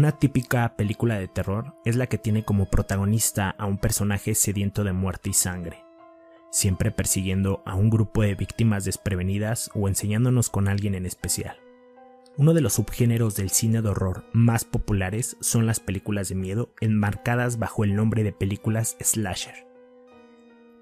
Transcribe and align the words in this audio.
Una 0.00 0.12
típica 0.12 0.76
película 0.76 1.18
de 1.18 1.28
terror 1.28 1.74
es 1.84 1.94
la 1.94 2.06
que 2.06 2.16
tiene 2.16 2.42
como 2.42 2.70
protagonista 2.70 3.50
a 3.50 3.66
un 3.66 3.76
personaje 3.76 4.34
sediento 4.34 4.82
de 4.82 4.94
muerte 4.94 5.28
y 5.28 5.34
sangre, 5.34 5.84
siempre 6.50 6.90
persiguiendo 6.90 7.62
a 7.66 7.74
un 7.74 7.90
grupo 7.90 8.22
de 8.22 8.34
víctimas 8.34 8.86
desprevenidas 8.86 9.70
o 9.74 9.88
enseñándonos 9.88 10.48
con 10.48 10.68
alguien 10.68 10.94
en 10.94 11.04
especial. 11.04 11.58
Uno 12.38 12.54
de 12.54 12.62
los 12.62 12.72
subgéneros 12.72 13.36
del 13.36 13.50
cine 13.50 13.82
de 13.82 13.90
horror 13.90 14.24
más 14.32 14.64
populares 14.64 15.36
son 15.40 15.66
las 15.66 15.80
películas 15.80 16.30
de 16.30 16.34
miedo 16.34 16.72
enmarcadas 16.80 17.58
bajo 17.58 17.84
el 17.84 17.94
nombre 17.94 18.22
de 18.22 18.32
películas 18.32 18.96
slasher. 19.02 19.66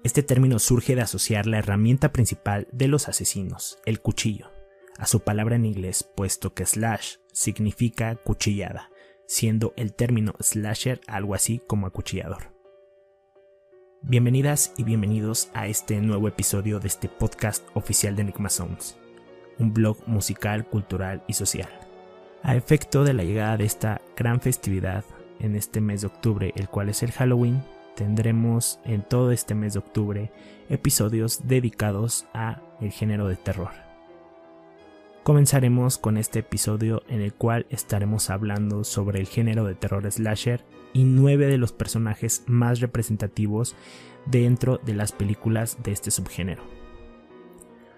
Este 0.05 0.23
término 0.23 0.59
surge 0.59 0.95
de 0.95 1.01
asociar 1.01 1.45
la 1.45 1.57
herramienta 1.57 2.13
principal 2.13 2.69
de 2.71 2.87
los 2.87 3.09
asesinos, 3.09 3.79
el 3.85 3.99
cuchillo, 3.99 4.49
a 4.97 5.05
su 5.07 5.19
palabra 5.19 5.57
en 5.57 5.65
inglés, 5.65 6.09
puesto 6.15 6.53
que 6.53 6.65
slash 6.65 7.15
significa 7.33 8.15
cuchillada, 8.15 8.89
siendo 9.29 9.73
el 9.77 9.93
término 9.93 10.33
slasher 10.39 11.01
algo 11.05 11.35
así 11.35 11.61
como 11.67 11.85
acuchillador. 11.85 12.51
Bienvenidas 14.01 14.73
y 14.75 14.83
bienvenidos 14.83 15.51
a 15.53 15.67
este 15.67 16.01
nuevo 16.01 16.27
episodio 16.27 16.79
de 16.79 16.87
este 16.87 17.09
podcast 17.09 17.63
oficial 17.75 18.15
de 18.15 18.23
Enigma 18.23 18.49
Sounds, 18.49 18.97
un 19.59 19.71
blog 19.71 19.99
musical, 20.07 20.65
cultural 20.65 21.23
y 21.27 21.33
social. 21.33 21.69
A 22.41 22.55
efecto 22.55 23.03
de 23.03 23.13
la 23.13 23.23
llegada 23.23 23.55
de 23.57 23.65
esta 23.65 24.01
gran 24.17 24.41
festividad 24.41 25.05
en 25.39 25.55
este 25.55 25.79
mes 25.79 26.01
de 26.01 26.07
octubre, 26.07 26.51
el 26.55 26.67
cual 26.67 26.89
es 26.89 27.03
el 27.03 27.11
Halloween, 27.11 27.61
tendremos 27.95 28.79
en 28.83 29.03
todo 29.03 29.31
este 29.31 29.53
mes 29.53 29.73
de 29.73 29.79
octubre 29.79 30.31
episodios 30.69 31.47
dedicados 31.47 32.25
a 32.33 32.63
el 32.81 32.91
género 32.91 33.27
de 33.27 33.35
terror. 33.35 33.88
Comenzaremos 35.29 35.99
con 35.99 36.17
este 36.17 36.39
episodio 36.39 37.03
en 37.07 37.21
el 37.21 37.35
cual 37.35 37.67
estaremos 37.69 38.31
hablando 38.31 38.83
sobre 38.83 39.19
el 39.19 39.27
género 39.27 39.63
de 39.63 39.75
terror 39.75 40.11
slasher 40.11 40.65
y 40.91 41.03
nueve 41.03 41.45
de 41.45 41.59
los 41.59 41.71
personajes 41.71 42.43
más 42.47 42.79
representativos 42.79 43.75
dentro 44.25 44.79
de 44.79 44.95
las 44.95 45.11
películas 45.11 45.77
de 45.83 45.91
este 45.91 46.09
subgénero. 46.09 46.63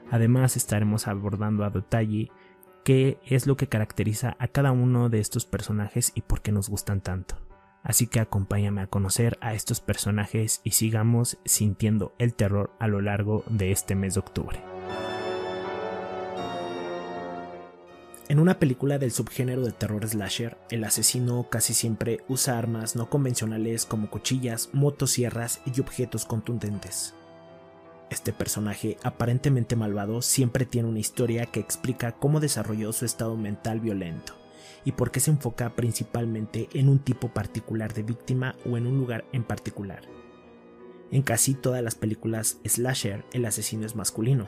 Además 0.09 0.57
estaremos 0.57 1.07
abordando 1.07 1.63
a 1.63 1.69
detalle 1.69 2.29
qué 2.83 3.17
es 3.25 3.47
lo 3.47 3.55
que 3.55 3.67
caracteriza 3.67 4.35
a 4.37 4.49
cada 4.49 4.73
uno 4.73 5.07
de 5.07 5.21
estos 5.21 5.45
personajes 5.45 6.11
y 6.13 6.23
por 6.23 6.41
qué 6.41 6.51
nos 6.51 6.67
gustan 6.67 6.99
tanto. 6.99 7.37
Así 7.81 8.07
que 8.07 8.19
acompáñame 8.19 8.81
a 8.81 8.87
conocer 8.87 9.37
a 9.39 9.53
estos 9.53 9.79
personajes 9.79 10.59
y 10.65 10.71
sigamos 10.71 11.37
sintiendo 11.45 12.13
el 12.19 12.33
terror 12.33 12.75
a 12.77 12.89
lo 12.89 12.99
largo 12.99 13.45
de 13.49 13.71
este 13.71 13.95
mes 13.95 14.15
de 14.15 14.19
octubre. 14.19 14.70
En 18.31 18.39
una 18.39 18.59
película 18.59 18.97
del 18.97 19.11
subgénero 19.11 19.61
de 19.61 19.73
terror 19.73 20.07
slasher, 20.07 20.57
el 20.69 20.85
asesino 20.85 21.49
casi 21.49 21.73
siempre 21.73 22.21
usa 22.29 22.57
armas 22.57 22.95
no 22.95 23.09
convencionales 23.09 23.85
como 23.85 24.09
cuchillas, 24.09 24.69
motosierras 24.71 25.59
y 25.65 25.81
objetos 25.81 26.23
contundentes. 26.23 27.13
Este 28.09 28.31
personaje 28.31 28.95
aparentemente 29.03 29.75
malvado 29.75 30.21
siempre 30.21 30.65
tiene 30.65 30.87
una 30.87 30.99
historia 30.99 31.45
que 31.47 31.59
explica 31.59 32.13
cómo 32.13 32.39
desarrolló 32.39 32.93
su 32.93 33.03
estado 33.03 33.35
mental 33.35 33.81
violento 33.81 34.31
y 34.85 34.93
por 34.93 35.11
qué 35.11 35.19
se 35.19 35.31
enfoca 35.31 35.75
principalmente 35.75 36.69
en 36.73 36.87
un 36.87 36.99
tipo 36.99 37.33
particular 37.33 37.93
de 37.93 38.03
víctima 38.03 38.55
o 38.65 38.77
en 38.77 38.87
un 38.87 38.97
lugar 38.97 39.25
en 39.33 39.43
particular. 39.43 40.03
En 41.11 41.21
casi 41.21 41.53
todas 41.53 41.83
las 41.83 41.95
películas 41.95 42.59
slasher 42.65 43.25
el 43.33 43.43
asesino 43.43 43.85
es 43.85 43.97
masculino, 43.97 44.47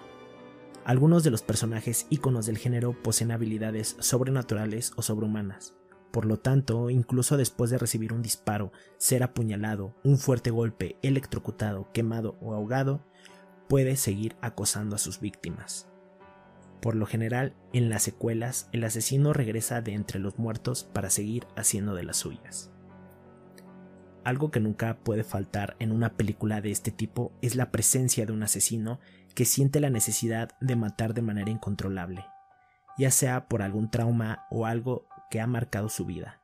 algunos 0.85 1.23
de 1.23 1.31
los 1.31 1.41
personajes 1.41 2.07
íconos 2.09 2.45
del 2.45 2.57
género 2.57 2.93
poseen 3.01 3.31
habilidades 3.31 3.95
sobrenaturales 3.99 4.91
o 4.95 5.01
sobrehumanas. 5.01 5.75
Por 6.11 6.25
lo 6.25 6.37
tanto, 6.37 6.89
incluso 6.89 7.37
después 7.37 7.71
de 7.71 7.77
recibir 7.77 8.13
un 8.13 8.21
disparo, 8.21 8.71
ser 8.97 9.23
apuñalado, 9.23 9.95
un 10.03 10.17
fuerte 10.17 10.51
golpe, 10.51 10.97
electrocutado, 11.01 11.91
quemado 11.91 12.37
o 12.41 12.53
ahogado, 12.53 13.01
puede 13.67 13.95
seguir 13.95 14.35
acosando 14.41 14.95
a 14.95 14.99
sus 14.99 15.19
víctimas. 15.19 15.87
Por 16.81 16.95
lo 16.95 17.05
general, 17.05 17.55
en 17.71 17.89
las 17.89 18.03
secuelas, 18.03 18.67
el 18.73 18.83
asesino 18.83 19.31
regresa 19.31 19.81
de 19.81 19.93
entre 19.93 20.19
los 20.19 20.37
muertos 20.37 20.83
para 20.83 21.09
seguir 21.09 21.47
haciendo 21.55 21.95
de 21.95 22.03
las 22.03 22.17
suyas. 22.17 22.72
Algo 24.23 24.51
que 24.51 24.61
nunca 24.61 24.95
puede 24.95 25.23
faltar 25.23 25.75
en 25.79 25.91
una 25.91 26.13
película 26.13 26.61
de 26.61 26.71
este 26.71 26.91
tipo 26.91 27.33
es 27.41 27.55
la 27.55 27.71
presencia 27.71 28.25
de 28.25 28.31
un 28.31 28.43
asesino 28.43 28.99
que 29.35 29.45
siente 29.45 29.81
la 29.81 29.89
necesidad 29.89 30.51
de 30.61 30.75
matar 30.75 31.13
de 31.13 31.21
manera 31.21 31.51
incontrolable, 31.51 32.25
ya 32.97 33.11
sea 33.11 33.47
por 33.47 33.61
algún 33.61 33.91
trauma 33.91 34.45
o 34.49 34.65
algo 34.65 35.07
que 35.29 35.41
ha 35.41 35.47
marcado 35.47 35.89
su 35.89 36.05
vida. 36.05 36.39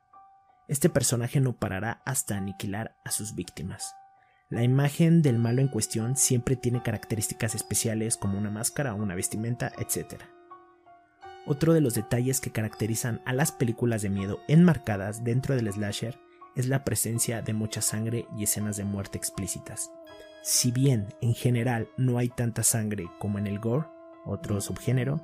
Este 0.68 0.90
personaje 0.90 1.40
no 1.40 1.54
parará 1.54 2.02
hasta 2.04 2.36
aniquilar 2.36 2.96
a 3.04 3.10
sus 3.10 3.34
víctimas. 3.34 3.94
La 4.50 4.62
imagen 4.62 5.22
del 5.22 5.38
malo 5.38 5.60
en 5.62 5.68
cuestión 5.68 6.16
siempre 6.16 6.56
tiene 6.56 6.82
características 6.82 7.54
especiales 7.54 8.16
como 8.16 8.36
una 8.36 8.50
máscara, 8.50 8.94
una 8.94 9.14
vestimenta, 9.14 9.72
etc. 9.78 10.22
Otro 11.46 11.72
de 11.72 11.80
los 11.80 11.94
detalles 11.94 12.40
que 12.40 12.50
caracterizan 12.50 13.22
a 13.24 13.32
las 13.32 13.52
películas 13.52 14.02
de 14.02 14.10
miedo 14.10 14.40
enmarcadas 14.48 15.24
dentro 15.24 15.54
del 15.54 15.72
slasher 15.72 16.18
es 16.56 16.68
la 16.68 16.84
presencia 16.84 17.42
de 17.42 17.52
mucha 17.52 17.82
sangre 17.82 18.26
y 18.36 18.44
escenas 18.44 18.76
de 18.76 18.84
muerte 18.84 19.18
explícitas. 19.18 19.90
Si 20.42 20.70
bien 20.70 21.08
en 21.20 21.34
general 21.34 21.88
no 21.96 22.18
hay 22.18 22.28
tanta 22.28 22.62
sangre 22.62 23.08
como 23.18 23.38
en 23.38 23.46
el 23.46 23.58
gore, 23.58 23.86
otro 24.24 24.60
subgénero, 24.60 25.20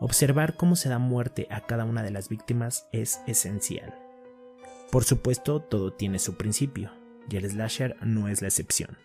observar 0.00 0.56
cómo 0.56 0.76
se 0.76 0.88
da 0.88 0.98
muerte 0.98 1.46
a 1.50 1.60
cada 1.60 1.84
una 1.84 2.02
de 2.02 2.10
las 2.10 2.28
víctimas 2.28 2.88
es 2.92 3.20
esencial. 3.26 3.94
Por 4.90 5.04
supuesto, 5.04 5.60
todo 5.60 5.92
tiene 5.92 6.18
su 6.18 6.36
principio, 6.36 6.92
y 7.28 7.36
el 7.36 7.50
slasher 7.50 7.96
no 8.02 8.28
es 8.28 8.42
la 8.42 8.48
excepción. 8.48 8.96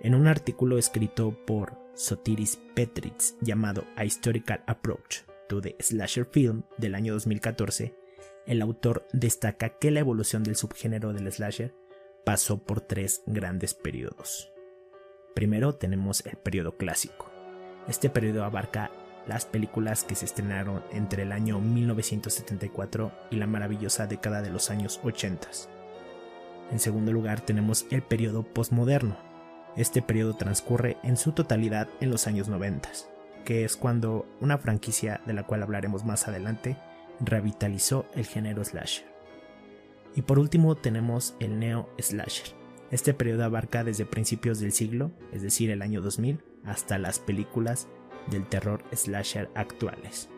En 0.00 0.14
un 0.14 0.26
artículo 0.26 0.78
escrito 0.78 1.36
por 1.46 1.78
Sotiris 1.94 2.58
Petritz 2.74 3.36
llamado 3.40 3.84
A 3.96 4.04
Historical 4.04 4.64
Approach 4.66 5.18
to 5.48 5.60
the 5.60 5.76
Slasher 5.78 6.26
Film 6.26 6.62
del 6.78 6.96
año 6.96 7.12
2014, 7.12 7.94
el 8.46 8.62
autor 8.62 9.06
destaca 9.12 9.70
que 9.70 9.90
la 9.90 10.00
evolución 10.00 10.42
del 10.42 10.56
subgénero 10.56 11.12
del 11.12 11.30
slasher 11.30 11.74
pasó 12.24 12.58
por 12.58 12.80
tres 12.80 13.22
grandes 13.26 13.74
periodos. 13.74 14.52
Primero 15.34 15.74
tenemos 15.74 16.24
el 16.26 16.36
periodo 16.36 16.76
clásico. 16.76 17.30
Este 17.88 18.10
periodo 18.10 18.44
abarca 18.44 18.90
las 19.26 19.46
películas 19.46 20.04
que 20.04 20.14
se 20.14 20.24
estrenaron 20.24 20.82
entre 20.92 21.22
el 21.22 21.32
año 21.32 21.60
1974 21.60 23.12
y 23.30 23.36
la 23.36 23.46
maravillosa 23.46 24.06
década 24.06 24.42
de 24.42 24.50
los 24.50 24.70
años 24.70 25.00
80. 25.02 25.48
En 26.70 26.80
segundo 26.80 27.12
lugar 27.12 27.40
tenemos 27.40 27.86
el 27.90 28.02
periodo 28.02 28.42
postmoderno. 28.42 29.16
Este 29.76 30.02
periodo 30.02 30.34
transcurre 30.34 30.96
en 31.02 31.16
su 31.16 31.32
totalidad 31.32 31.88
en 32.00 32.10
los 32.10 32.26
años 32.26 32.48
90, 32.48 32.90
que 33.44 33.64
es 33.64 33.76
cuando 33.76 34.26
una 34.40 34.58
franquicia 34.58 35.20
de 35.26 35.32
la 35.32 35.44
cual 35.44 35.62
hablaremos 35.62 36.04
más 36.04 36.28
adelante 36.28 36.76
revitalizó 37.24 38.06
el 38.14 38.26
género 38.26 38.64
slasher. 38.64 39.06
Y 40.14 40.22
por 40.22 40.38
último 40.38 40.74
tenemos 40.74 41.34
el 41.40 41.58
neo 41.58 41.88
slasher, 41.98 42.62
este 42.92 43.14
periodo 43.14 43.44
abarca 43.44 43.84
desde 43.84 44.04
principios 44.04 44.60
del 44.60 44.70
siglo, 44.70 45.12
es 45.32 45.40
decir, 45.40 45.70
el 45.70 45.80
año 45.80 46.02
2000, 46.02 46.44
hasta 46.62 46.98
las 46.98 47.18
películas 47.18 47.88
del 48.30 48.46
terror 48.46 48.84
slasher 48.94 49.50
actuales. 49.54 50.28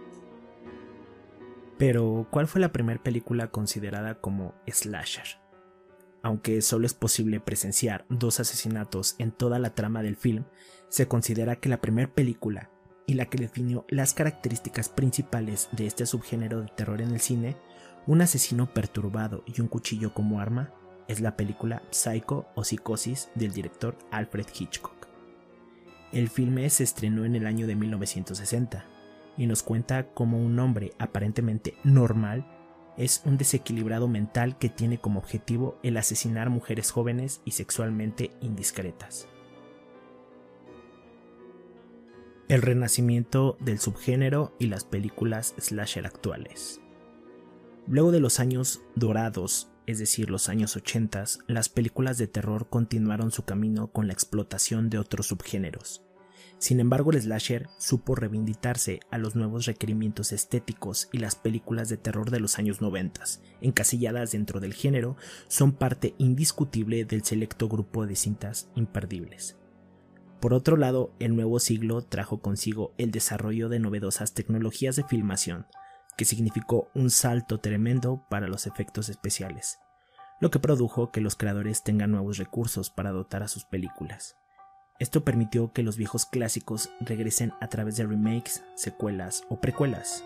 Pero, 1.76 2.28
¿cuál 2.30 2.46
fue 2.46 2.60
la 2.60 2.70
primera 2.70 3.02
película 3.02 3.50
considerada 3.50 4.20
como 4.20 4.54
slasher? 4.68 5.40
Aunque 6.22 6.62
solo 6.62 6.86
es 6.86 6.94
posible 6.94 7.40
presenciar 7.40 8.06
dos 8.08 8.38
asesinatos 8.38 9.16
en 9.18 9.32
toda 9.32 9.58
la 9.58 9.74
trama 9.74 10.04
del 10.04 10.14
film, 10.14 10.44
se 10.88 11.08
considera 11.08 11.56
que 11.56 11.68
la 11.68 11.80
primera 11.80 12.14
película 12.14 12.70
y 13.06 13.14
la 13.14 13.26
que 13.26 13.38
definió 13.38 13.84
las 13.88 14.14
características 14.14 14.88
principales 14.88 15.68
de 15.72 15.86
este 15.86 16.06
subgénero 16.06 16.62
de 16.62 16.68
terror 16.68 17.00
en 17.00 17.12
el 17.12 17.20
cine, 17.20 17.56
un 18.06 18.22
asesino 18.22 18.72
perturbado 18.72 19.44
y 19.46 19.60
un 19.60 19.68
cuchillo 19.68 20.14
como 20.14 20.40
arma, 20.40 20.72
es 21.08 21.20
la 21.20 21.36
película 21.36 21.82
Psycho 21.90 22.46
o 22.54 22.64
Psicosis 22.64 23.28
del 23.34 23.52
director 23.52 23.98
Alfred 24.10 24.46
Hitchcock. 24.58 25.08
El 26.12 26.28
filme 26.28 26.68
se 26.70 26.84
estrenó 26.84 27.24
en 27.24 27.34
el 27.34 27.46
año 27.46 27.66
de 27.66 27.74
1960 27.74 28.84
y 29.36 29.46
nos 29.46 29.62
cuenta 29.62 30.06
cómo 30.14 30.38
un 30.38 30.58
hombre 30.58 30.92
aparentemente 30.98 31.74
normal 31.82 32.46
es 32.96 33.22
un 33.24 33.36
desequilibrado 33.36 34.06
mental 34.06 34.56
que 34.56 34.68
tiene 34.68 34.98
como 34.98 35.18
objetivo 35.18 35.78
el 35.82 35.96
asesinar 35.96 36.50
mujeres 36.50 36.92
jóvenes 36.92 37.40
y 37.44 37.50
sexualmente 37.50 38.30
indiscretas. 38.40 39.26
El 42.48 42.62
renacimiento 42.62 43.56
del 43.60 43.78
subgénero 43.78 44.54
y 44.58 44.66
las 44.66 44.84
películas 44.84 45.54
slasher 45.58 46.06
actuales. 46.06 46.80
Luego 47.86 48.12
de 48.12 48.20
los 48.20 48.40
años 48.40 48.82
dorados 48.94 49.70
es 49.86 49.98
decir, 49.98 50.30
los 50.30 50.48
años 50.48 50.76
80, 50.76 51.24
las 51.46 51.68
películas 51.68 52.16
de 52.16 52.26
terror 52.26 52.68
continuaron 52.68 53.30
su 53.30 53.44
camino 53.44 53.88
con 53.88 54.06
la 54.06 54.14
explotación 54.14 54.88
de 54.88 54.98
otros 54.98 55.26
subgéneros. 55.26 56.02
Sin 56.58 56.80
embargo, 56.80 57.10
el 57.10 57.20
slasher 57.20 57.68
supo 57.78 58.14
reivindicarse 58.14 59.00
a 59.10 59.18
los 59.18 59.36
nuevos 59.36 59.66
requerimientos 59.66 60.32
estéticos 60.32 61.08
y 61.12 61.18
las 61.18 61.34
películas 61.34 61.88
de 61.88 61.98
terror 61.98 62.30
de 62.30 62.40
los 62.40 62.58
años 62.58 62.80
90, 62.80 63.22
encasilladas 63.60 64.32
dentro 64.32 64.60
del 64.60 64.72
género, 64.72 65.16
son 65.48 65.72
parte 65.72 66.14
indiscutible 66.16 67.04
del 67.04 67.24
selecto 67.24 67.68
grupo 67.68 68.06
de 68.06 68.16
cintas 68.16 68.68
imperdibles. 68.74 69.58
Por 70.40 70.52
otro 70.54 70.76
lado, 70.76 71.14
el 71.18 71.34
nuevo 71.36 71.58
siglo 71.58 72.02
trajo 72.02 72.40
consigo 72.40 72.94
el 72.98 73.10
desarrollo 73.10 73.68
de 73.68 73.78
novedosas 73.78 74.34
tecnologías 74.34 74.96
de 74.96 75.04
filmación, 75.04 75.66
que 76.16 76.24
significó 76.24 76.90
un 76.94 77.10
salto 77.10 77.60
tremendo 77.60 78.26
para 78.28 78.46
los 78.46 78.66
efectos 78.66 79.08
especiales, 79.08 79.78
lo 80.40 80.50
que 80.50 80.58
produjo 80.58 81.10
que 81.10 81.20
los 81.20 81.36
creadores 81.36 81.82
tengan 81.82 82.10
nuevos 82.10 82.38
recursos 82.38 82.90
para 82.90 83.10
dotar 83.10 83.42
a 83.42 83.48
sus 83.48 83.64
películas. 83.64 84.36
Esto 85.00 85.24
permitió 85.24 85.72
que 85.72 85.82
los 85.82 85.96
viejos 85.96 86.24
clásicos 86.24 86.90
regresen 87.00 87.52
a 87.60 87.68
través 87.68 87.96
de 87.96 88.06
remakes, 88.06 88.62
secuelas 88.76 89.44
o 89.48 89.60
precuelas. 89.60 90.24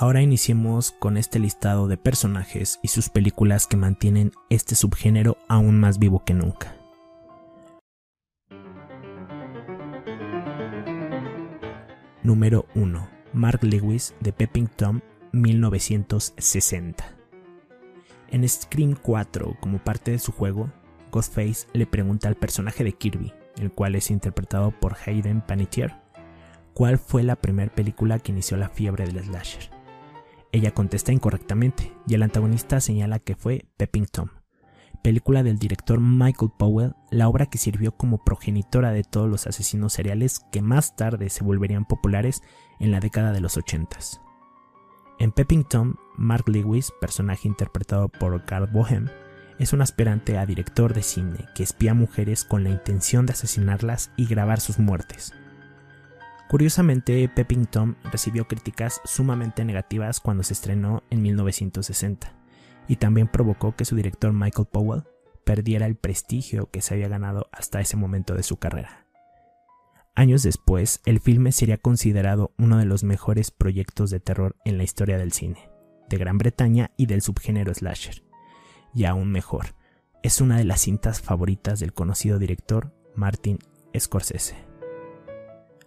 Ahora 0.00 0.22
iniciemos 0.22 0.92
con 0.92 1.16
este 1.16 1.40
listado 1.40 1.88
de 1.88 1.96
personajes 1.96 2.78
y 2.84 2.88
sus 2.88 3.08
películas 3.08 3.66
que 3.66 3.76
mantienen 3.76 4.30
este 4.48 4.76
subgénero 4.76 5.36
aún 5.48 5.80
más 5.80 5.98
vivo 5.98 6.22
que 6.24 6.34
nunca. 6.34 6.76
Número 12.22 12.66
1. 12.76 13.08
Mark 13.32 13.64
Lewis 13.64 14.14
de 14.20 14.32
Pepping 14.32 14.68
Tom 14.68 15.00
1960. 15.32 17.04
En 18.30 18.48
Scream 18.48 18.94
4, 19.02 19.56
como 19.58 19.78
parte 19.78 20.12
de 20.12 20.20
su 20.20 20.30
juego, 20.30 20.70
Ghostface 21.10 21.66
le 21.72 21.86
pregunta 21.86 22.28
al 22.28 22.36
personaje 22.36 22.84
de 22.84 22.92
Kirby, 22.92 23.32
el 23.56 23.72
cual 23.72 23.96
es 23.96 24.12
interpretado 24.12 24.70
por 24.70 24.96
Hayden 25.04 25.40
Panettiere, 25.40 25.96
cuál 26.72 26.98
fue 26.98 27.24
la 27.24 27.34
primera 27.34 27.74
película 27.74 28.20
que 28.20 28.30
inició 28.30 28.56
la 28.58 28.68
fiebre 28.68 29.04
del 29.04 29.24
slasher. 29.24 29.77
Ella 30.52 30.72
contesta 30.72 31.12
incorrectamente 31.12 31.92
y 32.06 32.14
el 32.14 32.22
antagonista 32.22 32.80
señala 32.80 33.18
que 33.18 33.36
fue 33.36 33.66
Pepping 33.76 34.06
Tom, 34.06 34.28
película 35.02 35.42
del 35.42 35.58
director 35.58 36.00
Michael 36.00 36.52
Powell, 36.58 36.94
la 37.10 37.28
obra 37.28 37.46
que 37.46 37.58
sirvió 37.58 37.92
como 37.92 38.24
progenitora 38.24 38.92
de 38.92 39.04
todos 39.04 39.28
los 39.28 39.46
asesinos 39.46 39.92
seriales 39.92 40.40
que 40.50 40.62
más 40.62 40.96
tarde 40.96 41.30
se 41.30 41.44
volverían 41.44 41.84
populares 41.84 42.42
en 42.80 42.90
la 42.90 43.00
década 43.00 43.32
de 43.32 43.40
los 43.40 43.56
80. 43.56 43.98
En 45.18 45.32
Pepping 45.32 45.64
Tom, 45.64 45.96
Mark 46.16 46.48
Lewis, 46.48 46.92
personaje 47.00 47.48
interpretado 47.48 48.08
por 48.08 48.44
Carl 48.44 48.68
Bohem, 48.68 49.08
es 49.58 49.72
un 49.72 49.82
aspirante 49.82 50.38
a 50.38 50.46
director 50.46 50.94
de 50.94 51.02
cine 51.02 51.46
que 51.54 51.64
espía 51.64 51.92
mujeres 51.92 52.44
con 52.44 52.62
la 52.62 52.70
intención 52.70 53.26
de 53.26 53.32
asesinarlas 53.32 54.12
y 54.16 54.26
grabar 54.26 54.60
sus 54.60 54.78
muertes. 54.78 55.34
Curiosamente, 56.48 57.28
Pepping 57.28 57.66
Tom 57.66 57.96
recibió 58.10 58.48
críticas 58.48 59.00
sumamente 59.04 59.64
negativas 59.64 60.20
cuando 60.20 60.42
se 60.42 60.54
estrenó 60.54 61.02
en 61.10 61.22
1960, 61.22 62.32
y 62.88 62.96
también 62.96 63.28
provocó 63.28 63.76
que 63.76 63.84
su 63.84 63.96
director 63.96 64.32
Michael 64.32 64.68
Powell 64.70 65.04
perdiera 65.44 65.86
el 65.86 65.96
prestigio 65.96 66.70
que 66.70 66.80
se 66.80 66.94
había 66.94 67.08
ganado 67.08 67.48
hasta 67.52 67.80
ese 67.80 67.96
momento 67.96 68.34
de 68.34 68.42
su 68.42 68.56
carrera. 68.56 69.06
Años 70.14 70.42
después, 70.42 71.00
el 71.04 71.20
filme 71.20 71.52
sería 71.52 71.76
considerado 71.76 72.52
uno 72.58 72.78
de 72.78 72.86
los 72.86 73.04
mejores 73.04 73.50
proyectos 73.50 74.10
de 74.10 74.20
terror 74.20 74.56
en 74.64 74.78
la 74.78 74.84
historia 74.84 75.18
del 75.18 75.32
cine, 75.32 75.70
de 76.08 76.16
Gran 76.16 76.38
Bretaña 76.38 76.90
y 76.96 77.06
del 77.06 77.22
subgénero 77.22 77.72
slasher 77.74 78.28
y 78.94 79.04
aún 79.04 79.30
mejor, 79.30 79.74
es 80.22 80.40
una 80.40 80.58
de 80.58 80.64
las 80.64 80.80
cintas 80.80 81.20
favoritas 81.20 81.80
del 81.80 81.92
conocido 81.92 82.38
director 82.38 82.92
Martin 83.14 83.58
Scorsese. 83.96 84.67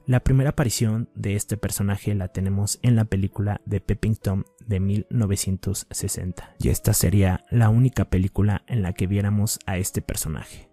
La 0.08 0.20
primera 0.20 0.50
aparición 0.50 1.10
de 1.14 1.36
este 1.36 1.58
personaje 1.58 2.16
la 2.16 2.28
tenemos 2.30 2.80
en 2.82 2.96
la 2.96 3.06
película 3.06 3.62
de 3.66 3.82
Pepping 3.82 4.16
Tom 4.16 4.44
de 4.66 4.80
1960, 4.80 6.56
y 6.60 6.70
esta 6.70 6.94
sería 6.94 7.46
la 7.52 7.70
única 7.70 8.06
película 8.06 8.64
en 8.68 8.82
la 8.82 8.94
que 8.94 9.06
viéramos 9.06 9.60
a 9.68 9.78
este 9.78 10.02
personaje. 10.02 10.70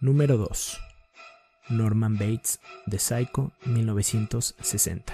Número 0.00 0.38
2. 0.38 0.80
Norman 1.68 2.14
Bates 2.14 2.60
de 2.86 2.98
Psycho 2.98 3.52
1960. 3.64 5.12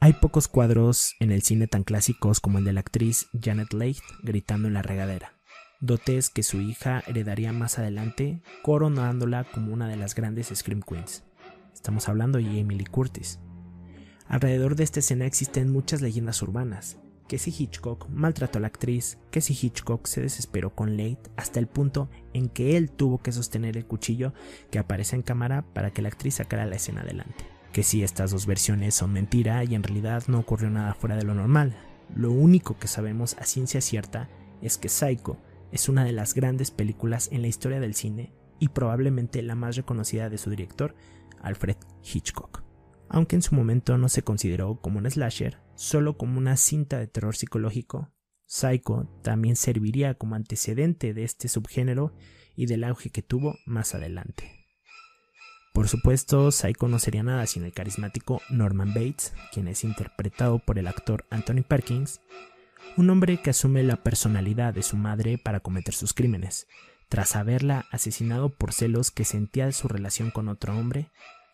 Hay 0.00 0.12
pocos 0.14 0.48
cuadros 0.48 1.14
en 1.20 1.30
el 1.30 1.42
cine 1.42 1.66
tan 1.66 1.84
clásicos 1.84 2.40
como 2.40 2.58
el 2.58 2.64
de 2.64 2.72
la 2.72 2.80
actriz 2.80 3.28
Janet 3.40 3.72
Leigh 3.72 3.96
gritando 4.22 4.68
en 4.68 4.74
la 4.74 4.82
regadera, 4.82 5.34
dotes 5.80 6.30
que 6.30 6.42
su 6.42 6.60
hija 6.60 7.02
heredaría 7.06 7.52
más 7.52 7.78
adelante, 7.78 8.42
coronándola 8.62 9.44
como 9.44 9.72
una 9.72 9.88
de 9.88 9.96
las 9.96 10.14
grandes 10.14 10.52
Scream 10.54 10.82
Queens. 10.82 11.24
Estamos 11.72 12.08
hablando 12.08 12.38
de 12.38 12.58
Emily 12.58 12.84
Curtis. 12.84 13.38
Alrededor 14.26 14.76
de 14.76 14.84
esta 14.84 15.00
escena 15.00 15.26
existen 15.26 15.70
muchas 15.70 16.00
leyendas 16.02 16.42
urbanas, 16.42 16.98
que 17.28 17.38
si 17.38 17.54
Hitchcock 17.56 18.08
maltrató 18.08 18.58
a 18.58 18.60
la 18.60 18.66
actriz, 18.66 19.18
que 19.30 19.40
si 19.40 19.56
Hitchcock 19.60 20.06
se 20.06 20.20
desesperó 20.20 20.74
con 20.74 20.96
Leight 20.96 21.18
hasta 21.36 21.58
el 21.58 21.66
punto 21.66 22.08
en 22.32 22.48
que 22.48 22.76
él 22.76 22.90
tuvo 22.90 23.18
que 23.18 23.32
sostener 23.32 23.76
el 23.76 23.86
cuchillo 23.86 24.34
que 24.70 24.78
aparece 24.78 25.16
en 25.16 25.22
cámara 25.22 25.64
para 25.72 25.90
que 25.90 26.02
la 26.02 26.08
actriz 26.08 26.34
sacara 26.34 26.66
la 26.66 26.76
escena 26.76 27.00
adelante. 27.00 27.44
Que 27.72 27.82
si 27.82 28.02
estas 28.02 28.30
dos 28.30 28.46
versiones 28.46 28.94
son 28.94 29.12
mentira 29.12 29.64
y 29.64 29.74
en 29.74 29.82
realidad 29.82 30.24
no 30.28 30.38
ocurrió 30.38 30.70
nada 30.70 30.94
fuera 30.94 31.16
de 31.16 31.24
lo 31.24 31.34
normal. 31.34 31.74
Lo 32.14 32.30
único 32.30 32.78
que 32.78 32.88
sabemos 32.88 33.36
a 33.38 33.44
ciencia 33.44 33.80
cierta 33.80 34.28
es 34.60 34.78
que 34.78 34.88
Psycho 34.88 35.38
es 35.72 35.88
una 35.88 36.04
de 36.04 36.12
las 36.12 36.34
grandes 36.34 36.70
películas 36.70 37.28
en 37.32 37.42
la 37.42 37.48
historia 37.48 37.80
del 37.80 37.94
cine 37.94 38.32
y 38.60 38.68
probablemente 38.68 39.42
la 39.42 39.54
más 39.54 39.76
reconocida 39.76 40.30
de 40.30 40.38
su 40.38 40.50
director, 40.50 40.94
Alfred 41.42 41.76
Hitchcock. 42.02 42.63
Aunque 43.08 43.36
en 43.36 43.42
su 43.42 43.54
momento 43.54 43.98
no 43.98 44.08
se 44.08 44.22
consideró 44.22 44.80
como 44.80 44.98
un 44.98 45.10
slasher, 45.10 45.58
solo 45.74 46.16
como 46.16 46.38
una 46.38 46.56
cinta 46.56 46.98
de 46.98 47.06
terror 47.06 47.36
psicológico, 47.36 48.10
Psycho 48.46 49.08
también 49.22 49.56
serviría 49.56 50.14
como 50.14 50.34
antecedente 50.34 51.14
de 51.14 51.24
este 51.24 51.48
subgénero 51.48 52.14
y 52.54 52.66
del 52.66 52.84
auge 52.84 53.10
que 53.10 53.22
tuvo 53.22 53.56
más 53.66 53.94
adelante. 53.94 54.64
Por 55.72 55.88
supuesto, 55.88 56.52
Psycho 56.52 56.86
no 56.86 57.00
sería 57.00 57.24
nada 57.24 57.46
sin 57.46 57.64
el 57.64 57.72
carismático 57.72 58.40
Norman 58.48 58.94
Bates, 58.94 59.34
quien 59.52 59.66
es 59.66 59.82
interpretado 59.82 60.60
por 60.60 60.78
el 60.78 60.86
actor 60.86 61.26
Anthony 61.30 61.62
Perkins, 61.66 62.20
un 62.96 63.10
hombre 63.10 63.38
que 63.38 63.50
asume 63.50 63.82
la 63.82 64.02
personalidad 64.02 64.72
de 64.72 64.84
su 64.84 64.96
madre 64.96 65.36
para 65.36 65.60
cometer 65.60 65.94
sus 65.94 66.14
crímenes, 66.14 66.68
tras 67.08 67.34
haberla 67.34 67.86
asesinado 67.90 68.50
por 68.50 68.72
celos 68.72 69.10
que 69.10 69.24
sentía 69.24 69.66
de 69.66 69.72
su 69.72 69.88
relación 69.88 70.30
con 70.30 70.48
otro 70.48 70.78
hombre 70.78 71.10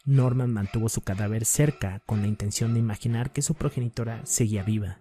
Norman 0.06 0.52
mantuvo 0.52 0.88
su 0.88 1.02
cadáver 1.02 1.44
cerca 1.44 2.00
con 2.06 2.22
la 2.22 2.28
intención 2.28 2.72
de 2.72 2.80
imaginar 2.80 3.32
que 3.32 3.42
su 3.42 3.54
progenitora 3.54 4.24
seguía 4.24 4.62
viva. 4.62 4.98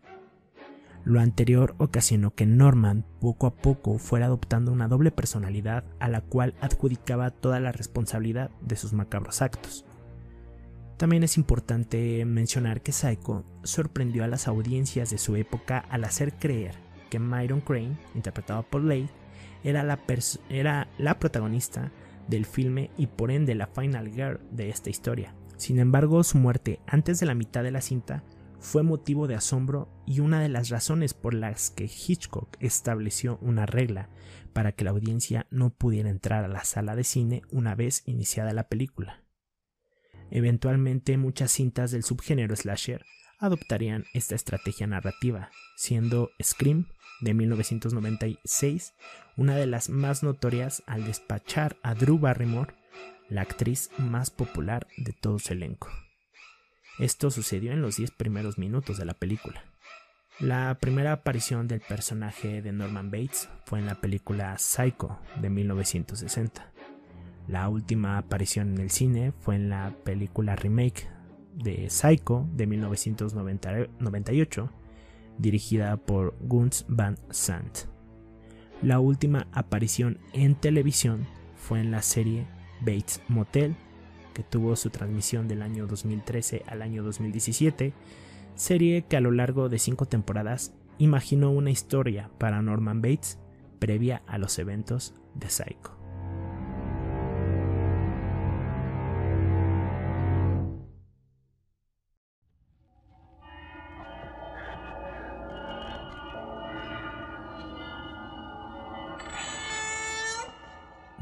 Lo 1.06 1.22
anterior 1.22 1.76
ocasionó 1.78 2.36
que 2.36 2.46
Norman 2.46 3.06
poco 3.22 3.48
a 3.48 3.56
poco 3.56 3.98
fuera 3.98 4.26
adoptando 4.26 4.72
una 4.74 4.90
doble 4.90 5.12
personalidad 5.12 5.86
a 6.00 6.10
la 6.10 6.22
cual 6.22 6.54
adjudicaba 6.60 7.32
toda 7.32 7.60
la 7.60 7.72
responsabilidad 7.72 8.52
de 8.62 8.76
sus 8.76 8.92
macabros 8.92 9.42
actos. 9.42 9.86
También 10.98 11.24
es 11.24 11.38
importante 11.38 12.26
mencionar 12.26 12.82
que 12.82 12.92
Psycho 12.92 13.46
sorprendió 13.64 14.26
a 14.26 14.28
las 14.28 14.50
audiencias 14.50 15.10
de 15.10 15.18
su 15.18 15.38
época 15.38 15.80
al 15.90 16.04
hacer 16.04 16.34
creer 16.34 16.76
que 17.10 17.20
Myron 17.20 17.62
Crane, 17.62 17.98
interpretado 18.16 18.64
por 18.64 18.84
Leigh, 18.84 19.10
era 19.64 19.84
la, 19.84 19.98
era 20.50 20.90
la 20.98 21.18
protagonista 21.18 21.92
del 22.30 22.46
filme 22.46 22.92
y 22.98 23.08
por 23.08 23.32
ende 23.32 23.56
la 23.56 23.68
final 23.68 24.12
girl 24.12 24.40
de 24.52 24.70
esta 24.70 24.90
historia. 24.90 25.36
Sin 25.58 25.80
embargo, 25.80 26.24
su 26.24 26.38
muerte 26.38 26.80
antes 26.88 27.20
de 27.20 27.26
la 27.26 27.36
mitad 27.36 27.64
de 27.64 27.72
la 27.72 27.82
cinta 27.82 28.24
fue 28.60 28.84
motivo 28.84 29.28
de 29.28 29.36
asombro 29.36 29.90
y 30.06 30.20
una 30.20 30.42
de 30.42 30.50
las 30.50 30.70
razones 30.70 31.14
por 31.14 31.34
las 31.34 31.70
que 31.70 31.86
Hitchcock 31.86 32.58
estableció 32.60 33.38
una 33.42 33.66
regla 33.66 34.10
para 34.54 34.74
que 34.74 34.84
la 34.84 34.92
audiencia 34.92 35.48
no 35.50 35.70
pudiera 35.70 36.10
entrar 36.10 36.44
a 36.44 36.50
la 36.50 36.66
sala 36.66 36.96
de 36.96 37.04
cine 37.04 37.42
una 37.52 37.76
vez 37.76 38.04
iniciada 38.06 38.54
la 38.54 38.68
película. 38.68 39.24
Eventualmente 40.32 41.18
muchas 41.18 41.52
cintas 41.52 41.92
del 41.92 42.04
subgénero 42.04 42.56
slasher 42.56 43.04
adoptarían 43.40 44.06
esta 44.14 44.36
estrategia 44.36 44.86
narrativa, 44.86 45.50
siendo 45.78 46.30
Scream 46.44 46.88
de 47.22 47.34
1996 47.34 48.94
una 49.40 49.56
de 49.56 49.66
las 49.68 49.90
más 49.90 50.22
notorias 50.22 50.84
al 50.86 51.06
despachar 51.06 51.78
a 51.82 51.96
Drew 51.96 52.20
Barrymore, 52.20 52.74
la 53.30 53.42
actriz 53.42 53.90
más 53.98 54.32
popular 54.32 54.86
de 54.98 55.14
todo 55.14 55.40
su 55.40 55.54
elenco. 55.54 55.88
Esto 57.00 57.32
sucedió 57.32 57.72
en 57.72 57.82
los 57.82 57.96
10 57.96 58.12
primeros 58.12 58.58
minutos 58.58 58.98
de 58.98 59.06
la 59.06 59.14
película. 59.14 59.64
La 60.42 60.78
primera 60.82 61.14
aparición 61.14 61.70
del 61.70 61.80
personaje 61.80 62.62
de 62.62 62.74
Norman 62.74 63.12
Bates 63.12 63.48
fue 63.66 63.80
en 63.80 63.86
la 63.86 63.96
película 63.96 64.58
Psycho 64.58 65.20
de 65.40 65.50
1960. 65.50 66.74
La 67.48 67.70
última 67.70 68.18
aparición 68.18 68.74
en 68.74 68.82
el 68.82 68.90
cine 68.90 69.32
fue 69.40 69.56
en 69.56 69.70
la 69.70 69.96
película 70.04 70.58
remake 70.58 71.08
de 71.56 71.90
Psycho 71.90 72.46
de 72.54 72.68
1998, 72.68 74.70
dirigida 75.40 75.98
por 75.98 76.36
Guns 76.42 76.86
Van 76.88 77.18
Sant. 77.32 77.90
La 78.82 79.00
última 79.00 79.48
aparición 79.52 80.20
en 80.34 80.56
televisión 80.56 81.26
fue 81.56 81.80
en 81.80 81.92
la 81.92 82.02
serie 82.02 82.48
Bates 82.82 83.22
Motel, 83.28 83.76
que 84.34 84.44
tuvo 84.44 84.76
su 84.76 84.90
transmisión 84.90 85.48
del 85.48 85.62
año 85.62 85.88
2013 85.88 86.64
al 86.68 86.82
año 86.82 87.04
2017, 87.04 87.94
serie 88.56 89.04
que 89.04 89.18
a 89.18 89.22
lo 89.22 89.32
largo 89.32 89.68
de 89.68 89.80
cinco 89.80 90.06
temporadas 90.06 90.74
imaginó 90.98 91.52
una 91.52 91.72
historia 91.72 92.30
para 92.38 92.62
Norman 92.62 93.02
Bates 93.02 93.40
previa 93.80 94.22
a 94.28 94.38
los 94.38 94.60
eventos 94.60 95.14
de 95.36 95.50
Psycho. 95.50 95.99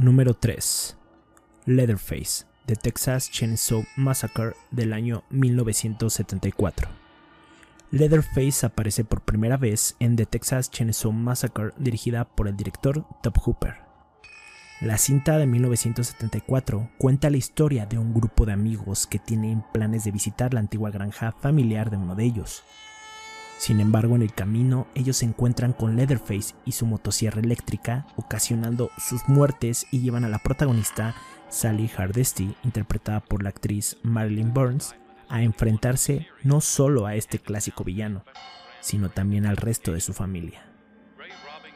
Número 0.07 0.35
3. 0.35 0.95
Leatherface, 1.65 2.45
The 2.65 2.77
Texas 2.77 3.29
Chainsaw 3.29 3.83
Massacre 3.97 4.53
del 4.71 4.93
año 4.93 5.25
1974. 5.31 6.87
Leatherface 7.91 8.65
aparece 8.65 9.03
por 9.03 9.19
primera 9.19 9.57
vez 9.57 9.97
en 9.99 10.15
The 10.15 10.25
Texas 10.25 10.71
Chainsaw 10.71 11.11
Massacre 11.11 11.71
dirigida 11.77 12.23
por 12.23 12.47
el 12.47 12.55
director 12.55 13.05
Top 13.21 13.37
Hooper. 13.37 13.79
La 14.79 14.97
cinta 14.97 15.37
de 15.37 15.45
1974 15.45 16.89
cuenta 16.97 17.29
la 17.29 17.35
historia 17.35 17.85
de 17.85 17.97
un 17.97 18.13
grupo 18.13 18.45
de 18.45 18.53
amigos 18.53 19.07
que 19.07 19.19
tienen 19.19 19.61
planes 19.73 20.05
de 20.05 20.11
visitar 20.11 20.53
la 20.53 20.61
antigua 20.61 20.89
granja 20.89 21.33
familiar 21.33 21.89
de 21.89 21.97
uno 21.97 22.15
de 22.15 22.23
ellos. 22.23 22.63
Sin 23.57 23.79
embargo, 23.79 24.15
en 24.15 24.21
el 24.21 24.33
camino 24.33 24.87
ellos 24.93 25.17
se 25.17 25.25
encuentran 25.25 25.73
con 25.73 25.95
Leatherface 25.95 26.53
y 26.65 26.73
su 26.73 26.85
motosierra 26.85 27.41
eléctrica, 27.41 28.05
ocasionando 28.15 28.91
sus 28.97 29.27
muertes 29.27 29.87
y 29.91 29.99
llevan 29.99 30.23
a 30.25 30.29
la 30.29 30.39
protagonista, 30.39 31.15
Sally 31.49 31.87
Hardesty, 31.87 32.55
interpretada 32.63 33.19
por 33.19 33.41
la 33.41 33.49
actriz 33.49 33.97
Marilyn 34.03 34.53
Burns, 34.53 34.95
a 35.29 35.41
enfrentarse 35.41 36.27
no 36.43 36.61
solo 36.61 37.05
a 37.05 37.15
este 37.15 37.39
clásico 37.39 37.83
villano, 37.83 38.23
sino 38.79 39.09
también 39.09 39.45
al 39.45 39.57
resto 39.57 39.91
de 39.91 40.01
su 40.01 40.13
familia. 40.13 40.63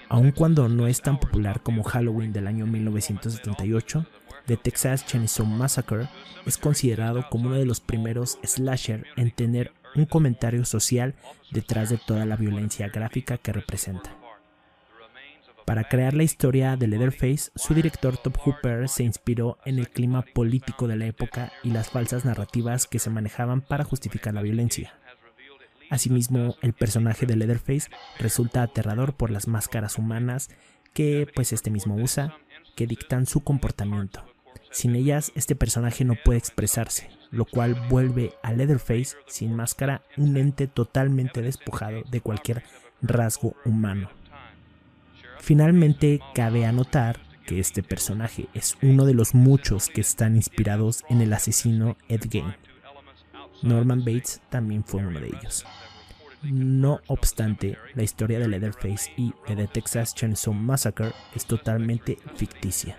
Aun 0.08 0.32
cuando 0.32 0.70
no 0.70 0.88
es 0.88 1.02
tan 1.02 1.20
popular 1.20 1.62
como 1.62 1.84
Halloween 1.84 2.34
del 2.34 2.48
año 2.48 2.68
1978, 2.68 4.06
The 4.46 4.58
Texas 4.58 5.06
Chainsaw 5.06 5.46
Massacre 5.46 6.10
es 6.46 6.58
considerado 6.58 7.28
como 7.30 7.48
uno 7.48 7.56
de 7.56 7.66
los 7.66 7.80
primeros 7.80 8.38
slasher 8.44 9.08
en 9.16 9.32
tener 9.32 9.72
un 9.96 10.06
comentario 10.06 10.66
social 10.66 11.16
detrás 11.52 11.90
de 11.90 11.98
toda 11.98 12.26
la 12.26 12.36
violencia 12.36 12.88
gráfica 12.90 13.38
que 13.38 13.54
representa. 13.54 14.16
Para 15.66 15.84
crear 15.84 16.14
la 16.14 16.24
historia 16.24 16.76
de 16.76 16.88
Leatherface, 16.88 17.52
su 17.56 17.74
director 17.74 18.18
Top 18.18 18.38
Hooper 18.38 18.90
se 18.90 19.04
inspiró 19.04 19.58
en 19.64 19.80
el 19.80 19.90
clima 19.90 20.22
político 20.22 20.88
de 20.88 20.96
la 20.96 21.06
época 21.06 21.52
y 21.64 21.70
las 21.70 21.90
falsas 21.90 22.26
narrativas 22.26 22.88
que 22.88 23.00
se 23.00 23.10
manejaban 23.10 23.62
para 23.62 23.84
justificar 23.84 24.34
la 24.34 24.42
violencia. 24.42 24.94
Asimismo, 25.90 26.56
el 26.62 26.74
personaje 26.74 27.26
de 27.26 27.36
Leatherface 27.36 27.90
resulta 28.18 28.64
aterrador 28.64 29.14
por 29.14 29.30
las 29.30 29.48
máscaras 29.48 29.98
humanas 29.98 30.50
que 30.94 31.28
pues 31.36 31.54
este 31.54 31.70
mismo 31.70 31.96
usa, 31.96 32.36
que 32.76 32.88
dictan 32.88 33.26
su 33.26 33.42
comportamiento. 33.42 34.26
Sin 34.72 34.96
ellas, 34.96 35.32
este 35.36 35.56
personaje 35.56 36.06
no 36.06 36.16
puede 36.16 36.40
expresarse, 36.40 37.10
lo 37.30 37.46
cual 37.46 37.76
vuelve 37.90 38.34
a 38.42 38.54
Leatherface 38.54 39.18
sin 39.28 39.54
máscara 39.54 40.02
un 40.18 40.38
ente 40.38 40.68
totalmente 40.68 41.42
despojado 41.42 42.04
de 42.10 42.22
cualquier 42.22 42.64
rasgo 43.02 43.56
humano. 43.66 44.10
Finalmente, 45.40 46.22
cabe 46.34 46.66
anotar 46.66 47.20
que 47.46 47.60
este 47.60 47.84
personaje 47.84 48.48
es 48.54 48.78
uno 48.82 49.06
de 49.06 49.14
los 49.14 49.34
muchos 49.34 49.90
que 49.90 50.02
están 50.02 50.36
inspirados 50.36 51.04
en 51.10 51.22
el 51.22 51.34
asesino 51.34 51.98
Ed 52.08 52.22
Gein. 52.30 52.56
Norman 53.62 54.00
Bates 54.06 54.42
también 54.50 54.84
fue 54.84 55.06
uno 55.06 55.20
de 55.20 55.28
ellos. 55.28 55.66
No 56.44 57.02
obstante, 57.08 57.78
la 57.94 58.04
historia 58.04 58.40
de 58.40 58.48
Leatherface 58.48 59.12
y 59.16 59.34
de 59.48 59.56
The 59.56 59.68
Texas 59.68 60.16
Chainsaw 60.16 60.54
Massacre 60.54 61.12
es 61.36 61.46
totalmente 61.46 62.18
ficticia. 62.36 62.98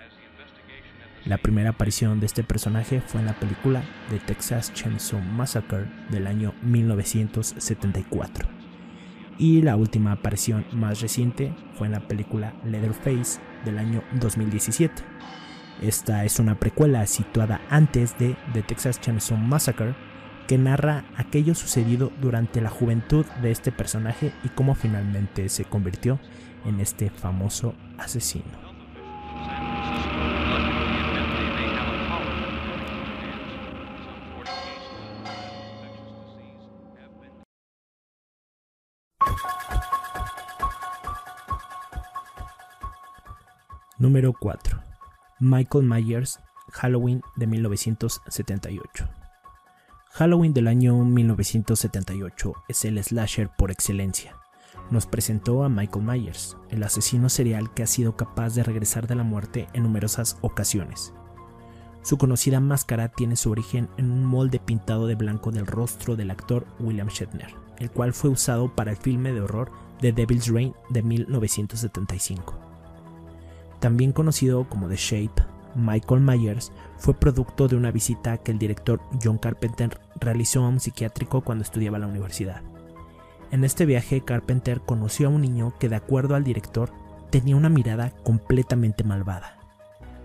La 1.25 1.39
primera 1.39 1.71
aparición 1.71 2.19
de 2.19 2.27
este 2.27 2.43
personaje 2.43 3.01
fue 3.01 3.21
en 3.21 3.27
la 3.27 3.39
película 3.39 3.85
The 4.11 4.19
Texas 4.19 4.73
Chainsaw 4.75 5.21
Massacre 5.21 5.87
del 6.11 6.27
año 6.27 6.53
1974. 6.63 8.49
Y 9.39 9.63
la 9.63 9.77
última 9.77 10.11
aparición 10.13 10.67
más 10.73 11.01
reciente 11.01 11.55
fue 11.75 11.87
en 11.87 11.93
la 11.93 12.09
película 12.09 12.55
Leatherface 12.65 13.41
del 13.65 13.79
año 13.79 14.03
2017. 14.21 15.01
Esta 15.81 16.25
es 16.25 16.41
una 16.41 16.59
precuela 16.59 17.07
situada 17.07 17.61
antes 17.71 18.19
de 18.19 18.35
The 18.53 18.63
Texas 18.63 19.01
Chainsaw 19.01 19.39
Massacre 19.39 19.95
que 20.49 20.59
narra 20.59 21.05
aquello 21.17 21.55
sucedido 21.55 22.11
durante 22.21 22.61
la 22.61 22.69
juventud 22.69 23.25
de 23.43 23.53
este 23.53 23.71
personaje 23.71 24.33
y 24.43 24.49
cómo 24.49 24.75
finalmente 24.75 25.49
se 25.49 25.65
convirtió 25.65 26.19
en 26.65 26.81
este 26.81 27.11
famoso 27.11 27.75
asesino. 27.97 28.72
Número 44.03 44.33
4. 44.33 44.83
Michael 45.39 45.85
Myers, 45.87 46.41
Halloween 46.73 47.23
de 47.37 47.47
1978. 47.47 49.09
Halloween 50.11 50.53
del 50.53 50.67
año 50.67 51.05
1978 51.05 52.53
es 52.67 52.85
el 52.85 53.01
slasher 53.01 53.49
por 53.57 53.71
excelencia. 53.71 54.35
Nos 54.91 55.07
presentó 55.07 55.63
a 55.63 55.69
Michael 55.69 56.05
Myers, 56.05 56.57
el 56.71 56.83
asesino 56.83 57.29
serial 57.29 57.73
que 57.75 57.85
ha 57.85 57.87
sido 57.87 58.17
capaz 58.17 58.57
de 58.57 58.65
regresar 58.65 59.07
de 59.07 59.15
la 59.15 59.23
muerte 59.23 59.69
en 59.73 59.85
numerosas 59.85 60.37
ocasiones. 60.41 61.15
Su 62.03 62.19
conocida 62.19 62.59
máscara 62.59 63.07
tiene 63.07 63.37
su 63.37 63.53
origen 63.53 63.89
en 63.99 64.11
un 64.11 64.25
molde 64.25 64.59
pintado 64.59 65.07
de 65.07 65.15
blanco 65.15 65.53
del 65.53 65.69
rostro 65.69 66.17
del 66.17 66.33
actor 66.33 66.67
William 66.81 67.07
Shatner, 67.07 67.55
el 67.79 67.93
cual 67.93 68.15
fue 68.15 68.31
usado 68.31 68.75
para 68.75 68.91
el 68.91 68.97
filme 68.97 69.33
de 69.33 69.43
horror 69.43 69.71
The 70.01 70.11
Devil's 70.11 70.49
Reign 70.49 70.75
de 70.91 71.05
1975. 71.05 72.72
También 73.83 74.13
conocido 74.13 74.69
como 74.69 74.89
The 74.89 74.95
Shape, 74.95 75.43
Michael 75.75 76.21
Myers 76.21 76.71
fue 76.99 77.15
producto 77.15 77.67
de 77.67 77.75
una 77.75 77.91
visita 77.91 78.39
que 78.39 78.53
el 78.53 78.59
director 78.61 79.01
John 79.21 79.39
Carpenter 79.39 79.99
realizó 80.21 80.63
a 80.63 80.69
un 80.69 80.79
psiquiátrico 80.79 81.41
cuando 81.41 81.65
estudiaba 81.65 81.99
la 81.99 82.07
universidad. 82.07 82.63
En 83.51 83.65
este 83.65 83.85
viaje, 83.85 84.21
Carpenter 84.21 84.83
conoció 84.83 85.27
a 85.27 85.31
un 85.31 85.41
niño 85.41 85.75
que, 85.81 85.89
de 85.89 85.97
acuerdo 85.97 86.37
al 86.37 86.45
director, 86.45 86.93
tenía 87.31 87.57
una 87.57 87.69
mirada 87.69 88.13
completamente 88.23 89.03
malvada, 89.03 89.59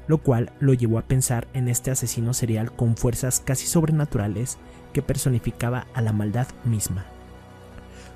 lo 0.05 0.19
cual 0.19 0.53
lo 0.59 0.75
llevó 0.75 0.99
a 0.99 1.07
pensar 1.07 1.47
en 1.53 1.67
este 1.67 1.89
asesino 1.89 2.35
serial 2.35 2.71
con 2.75 2.95
fuerzas 2.95 3.39
casi 3.39 3.65
sobrenaturales 3.65 4.59
que 4.93 5.01
personificaba 5.01 5.87
a 5.95 6.03
la 6.03 6.13
maldad 6.13 6.45
misma. 6.63 7.07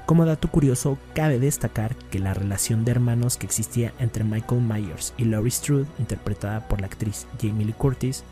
Como 0.05 0.25
dato 0.25 0.49
curioso, 0.49 0.97
cabe 1.13 1.39
destacar 1.39 1.95
que 1.95 2.19
la 2.19 2.33
relación 2.33 2.83
de 2.83 2.91
hermanos 2.91 3.37
que 3.37 3.45
existía 3.45 3.93
entre 3.99 4.23
Michael 4.23 4.61
Myers 4.61 5.13
y 5.17 5.25
Laurie 5.25 5.51
Strode, 5.51 5.85
interpretada 5.99 6.67
por 6.67 6.81
la 6.81 6.87
actriz 6.87 7.27
Jamie 7.41 7.65
Lee 7.65 7.73
Curtis, 7.73 8.23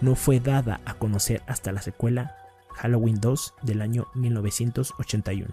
no 0.00 0.14
fue 0.14 0.38
dada 0.38 0.80
a 0.84 0.94
conocer 0.94 1.42
hasta 1.46 1.72
la 1.72 1.82
secuela 1.82 2.36
Halloween 2.74 3.20
2 3.20 3.54
del 3.62 3.80
año 3.80 4.06
1981. 4.14 5.52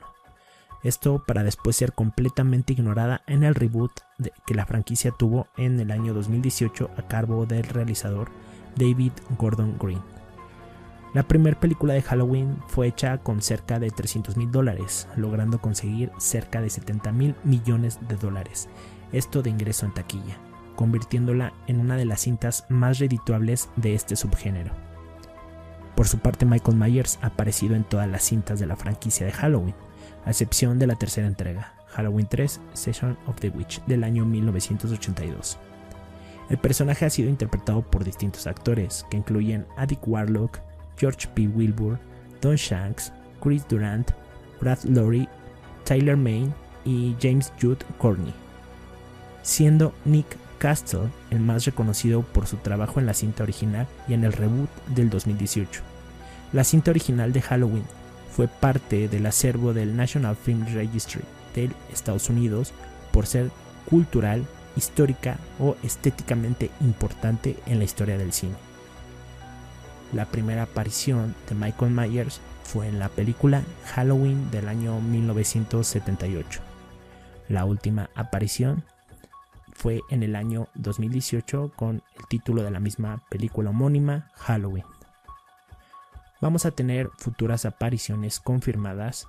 Esto 0.84 1.24
para 1.26 1.44
después 1.44 1.76
ser 1.76 1.94
completamente 1.94 2.74
ignorada 2.74 3.22
en 3.28 3.44
el 3.44 3.56
reboot 3.56 3.92
que 4.48 4.56
la 4.56 4.66
franquicia 4.66 5.12
tuvo 5.12 5.48
en 5.58 5.80
el 5.80 5.92
año 5.92 6.14
2018 6.14 6.90
a 6.98 7.08
cargo 7.08 7.46
del 7.46 7.64
realizador 7.64 8.30
David 8.76 9.12
Gordon 9.38 9.78
Green. 9.80 10.02
La 11.14 11.24
primera 11.24 11.60
película 11.60 11.94
de 11.94 12.02
Halloween 12.02 12.58
fue 12.68 12.88
hecha 12.88 13.18
con 13.18 13.42
cerca 13.42 13.80
de 13.80 13.92
300 13.92 14.38
mil 14.38 14.50
dólares, 14.50 15.10
logrando 15.18 15.60
conseguir 15.60 16.10
cerca 16.18 16.62
de 16.62 16.70
70 16.70 17.12
mil 17.12 17.36
millones 17.44 18.00
de 18.08 18.16
dólares, 18.16 18.70
esto 19.12 19.42
de 19.42 19.50
ingreso 19.50 19.86
en 19.86 19.94
taquilla, 19.94 20.38
convirtiéndola 20.78 21.52
en 21.68 21.82
una 21.82 21.98
de 21.98 22.06
las 22.06 22.22
cintas 22.22 22.66
más 22.70 23.00
redituables 23.00 23.70
de 23.76 23.94
este 23.94 24.16
subgénero. 24.16 24.72
Por 25.98 26.08
su 26.08 26.20
parte, 26.20 26.46
Michael 26.46 26.78
Myers 26.78 27.20
ha 27.22 27.28
aparecido 27.28 27.76
en 27.76 27.84
todas 27.84 28.08
las 28.08 28.24
cintas 28.24 28.62
de 28.62 28.68
la 28.68 28.78
franquicia 28.78 29.26
de 29.26 29.34
Halloween, 29.34 29.76
a 30.26 30.30
excepción 30.30 30.80
de 30.80 30.88
la 30.88 30.96
tercera 30.96 31.28
entrega, 31.28 31.74
Halloween 31.88 32.28
3 32.28 32.62
Session 32.72 33.18
of 33.28 33.36
the 33.42 33.50
Witch 33.50 33.84
del 33.86 34.06
año 34.06 34.26
1982. 34.26 35.60
El 36.50 36.58
personaje 36.58 37.06
ha 37.06 37.10
sido 37.10 37.30
interpretado 37.30 37.82
por 37.82 38.06
distintos 38.06 38.48
actores, 38.48 39.06
que 39.10 39.18
incluyen 39.18 39.68
a 39.76 39.86
Dick 39.86 40.08
Warlock, 40.08 40.60
George 41.02 41.28
P. 41.34 41.48
Wilbur, 41.48 41.98
Don 42.42 42.56
Shanks, 42.56 43.12
Chris 43.42 43.68
Durant, 43.68 44.12
Brad 44.60 44.78
Lorry, 44.84 45.28
Tyler 45.84 46.16
Main 46.16 46.54
y 46.86 47.16
James 47.20 47.52
Jude 47.60 47.84
Courtney, 47.98 48.34
siendo 49.42 49.94
Nick 50.06 50.28
Castle 50.60 51.10
el 51.32 51.40
más 51.40 51.66
reconocido 51.66 52.22
por 52.22 52.46
su 52.46 52.58
trabajo 52.58 53.00
en 53.00 53.08
la 53.08 53.16
cinta 53.16 53.42
original 53.42 53.88
y 54.08 54.14
en 54.14 54.24
el 54.24 54.34
reboot 54.34 54.70
del 54.94 55.10
2018. 55.10 55.82
La 56.54 56.64
cinta 56.64 56.92
original 56.92 57.34
de 57.34 57.42
Halloween 57.42 57.86
fue 58.32 58.48
parte 58.48 59.08
del 59.08 59.26
acervo 59.26 59.74
del 59.74 59.98
National 59.98 60.36
Film 60.36 60.66
Registry 60.72 61.24
de 61.56 61.72
Estados 61.92 62.30
Unidos 62.30 62.74
por 63.12 63.26
ser 63.26 63.50
cultural, 63.90 64.46
histórica 64.76 65.38
o 65.60 65.76
estéticamente 65.82 66.70
importante 66.80 67.58
en 67.66 67.80
la 67.80 67.86
historia 67.86 68.20
del 68.20 68.32
cine. 68.32 68.71
La 70.14 70.26
primera 70.26 70.64
aparición 70.64 71.34
de 71.48 71.56
Michael 71.56 71.92
Myers 71.92 72.42
fue 72.64 72.88
en 72.88 73.00
la 73.00 73.10
película 73.10 73.64
Halloween 73.94 74.52
del 74.52 74.68
año 74.68 75.00
1978. 75.00 76.62
La 77.48 77.66
última 77.66 78.10
aparición 78.16 78.84
fue 79.74 80.02
en 80.10 80.24
el 80.24 80.36
año 80.36 80.68
2018 80.76 81.72
con 81.76 82.04
el 82.18 82.28
título 82.28 82.64
de 82.64 82.72
la 82.72 82.80
misma 82.80 83.24
película 83.30 83.70
homónima 83.70 84.30
Halloween. 84.36 84.86
Vamos 86.42 86.66
a 86.66 86.72
tener 86.72 87.10
futuras 87.18 87.66
apariciones 87.66 88.40
confirmadas 88.40 89.28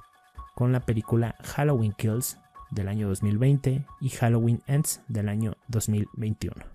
con 0.55 0.73
la 0.73 0.81
película 0.81 1.37
Halloween 1.43 1.93
Kills 1.93 2.39
del 2.71 2.89
año 2.89 3.09
2020 3.09 3.87
y 4.01 4.09
Halloween 4.09 4.62
Ends 4.67 5.01
del 5.09 5.29
año 5.29 5.55
2021. 5.69 6.72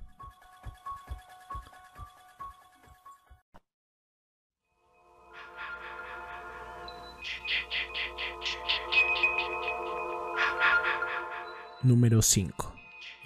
Número 11.83 12.21
5. 12.21 12.73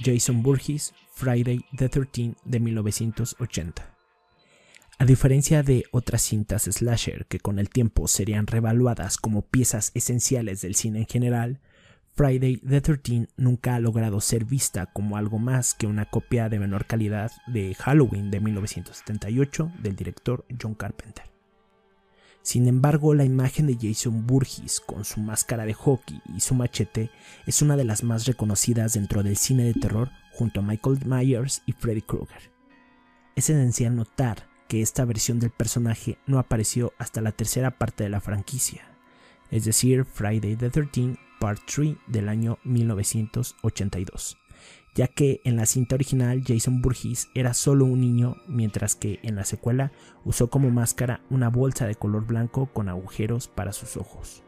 Jason 0.04 0.44
Burgess, 0.44 0.94
Friday 1.14 1.64
the 1.78 1.88
13 1.88 2.36
de 2.44 2.60
1980. 2.60 3.96
A 5.00 5.06
diferencia 5.06 5.64
de 5.64 5.86
otras 5.92 6.22
cintas 6.22 6.64
slasher 6.64 7.26
que 7.28 7.40
con 7.40 7.60
el 7.60 7.70
tiempo 7.70 8.08
serían 8.08 8.48
revaluadas 8.48 9.18
como 9.18 9.44
piezas 9.44 9.92
esenciales 9.96 10.62
del 10.62 10.76
cine 10.76 11.00
en 11.00 11.08
general, 11.08 11.62
Friday 12.14 12.58
the 12.58 12.82
13 12.82 13.30
nunca 13.38 13.76
ha 13.76 13.80
logrado 13.80 14.20
ser 14.20 14.44
vista 14.44 14.86
como 14.88 15.16
algo 15.16 15.40
más 15.40 15.74
que 15.74 15.88
una 15.88 16.06
copia 16.06 16.50
de 16.50 16.60
menor 16.60 16.86
calidad 16.86 17.32
de 17.48 17.74
Halloween 17.76 18.32
de 18.32 18.42
1978 18.42 19.72
del 19.82 19.96
director 19.96 20.46
John 20.62 20.76
Carpenter. 20.76 21.32
Sin 22.44 22.68
embargo, 22.68 23.14
la 23.14 23.24
imagen 23.24 23.68
de 23.68 23.78
Jason 23.80 24.26
Burgess 24.26 24.80
con 24.80 25.06
su 25.06 25.20
máscara 25.20 25.66
de 25.66 25.74
hockey 25.74 26.22
y 26.36 26.40
su 26.40 26.56
machete 26.56 27.12
es 27.46 27.62
una 27.62 27.78
de 27.78 27.84
las 27.84 28.04
más 28.04 28.26
reconocidas 28.26 28.94
dentro 28.94 29.22
del 29.22 29.38
cine 29.38 29.64
de 29.64 29.74
terror 29.74 30.10
junto 30.34 30.60
a 30.60 30.64
Michael 30.64 31.00
Myers 31.06 31.62
y 31.66 31.74
Freddy 31.74 32.02
Krueger. 32.02 32.52
Es 33.36 33.50
esencial 33.50 33.96
notar 33.96 34.50
que 34.68 34.82
esta 34.82 35.06
versión 35.06 35.40
del 35.40 35.52
personaje 35.52 36.18
no 36.26 36.40
apareció 36.40 36.94
hasta 36.98 37.22
la 37.22 37.32
tercera 37.32 37.78
parte 37.78 38.04
de 38.04 38.10
la 38.10 38.22
franquicia, 38.22 38.84
es 39.52 39.66
decir, 39.66 40.06
Friday 40.06 40.56
the 40.56 40.70
13 40.70 41.18
Part 41.40 41.62
3 41.66 41.96
del 42.08 42.30
año 42.30 42.60
1982 42.64 44.41
ya 44.94 45.08
que 45.08 45.42
en 45.44 45.56
la 45.56 45.66
cinta 45.66 45.96
original 45.96 46.44
Jason 46.46 46.82
Burgess 46.82 47.30
era 47.34 47.54
solo 47.54 47.86
un 47.86 48.02
niño, 48.02 48.38
mientras 48.48 48.96
que 48.96 49.20
en 49.24 49.36
la 49.36 49.46
secuela 49.46 49.92
usó 50.26 50.50
como 50.50 50.70
máscara 50.70 51.22
una 51.30 51.50
bolsa 51.50 51.88
de 51.88 51.96
color 51.96 52.26
blanco 52.26 52.68
con 52.74 52.90
agujeros 52.90 53.48
para 53.48 53.72
sus 53.72 53.96
ojos. 53.98 54.44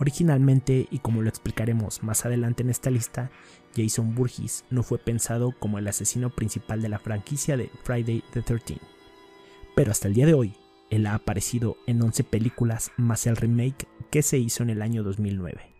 Originalmente, 0.00 0.88
y 0.90 1.00
como 1.00 1.20
lo 1.20 1.28
explicaremos 1.28 2.02
más 2.02 2.24
adelante 2.24 2.62
en 2.62 2.70
esta 2.70 2.90
lista, 2.90 3.30
Jason 3.76 4.14
Burgess 4.14 4.64
no 4.70 4.82
fue 4.82 4.98
pensado 4.98 5.52
como 5.58 5.78
el 5.78 5.86
asesino 5.86 6.30
principal 6.30 6.80
de 6.80 6.88
la 6.88 6.98
franquicia 6.98 7.56
de 7.56 7.70
Friday 7.84 8.24
the 8.32 8.40
13 8.40 8.78
Pero 9.76 9.90
hasta 9.90 10.08
el 10.08 10.14
día 10.14 10.26
de 10.26 10.34
hoy, 10.34 10.54
él 10.88 11.06
ha 11.06 11.14
aparecido 11.14 11.76
en 11.86 12.02
11 12.02 12.24
películas 12.24 12.90
más 12.96 13.26
el 13.26 13.36
remake 13.36 13.86
que 14.10 14.22
se 14.22 14.38
hizo 14.38 14.62
en 14.62 14.70
el 14.70 14.82
año 14.82 15.02
2009. 15.02 15.70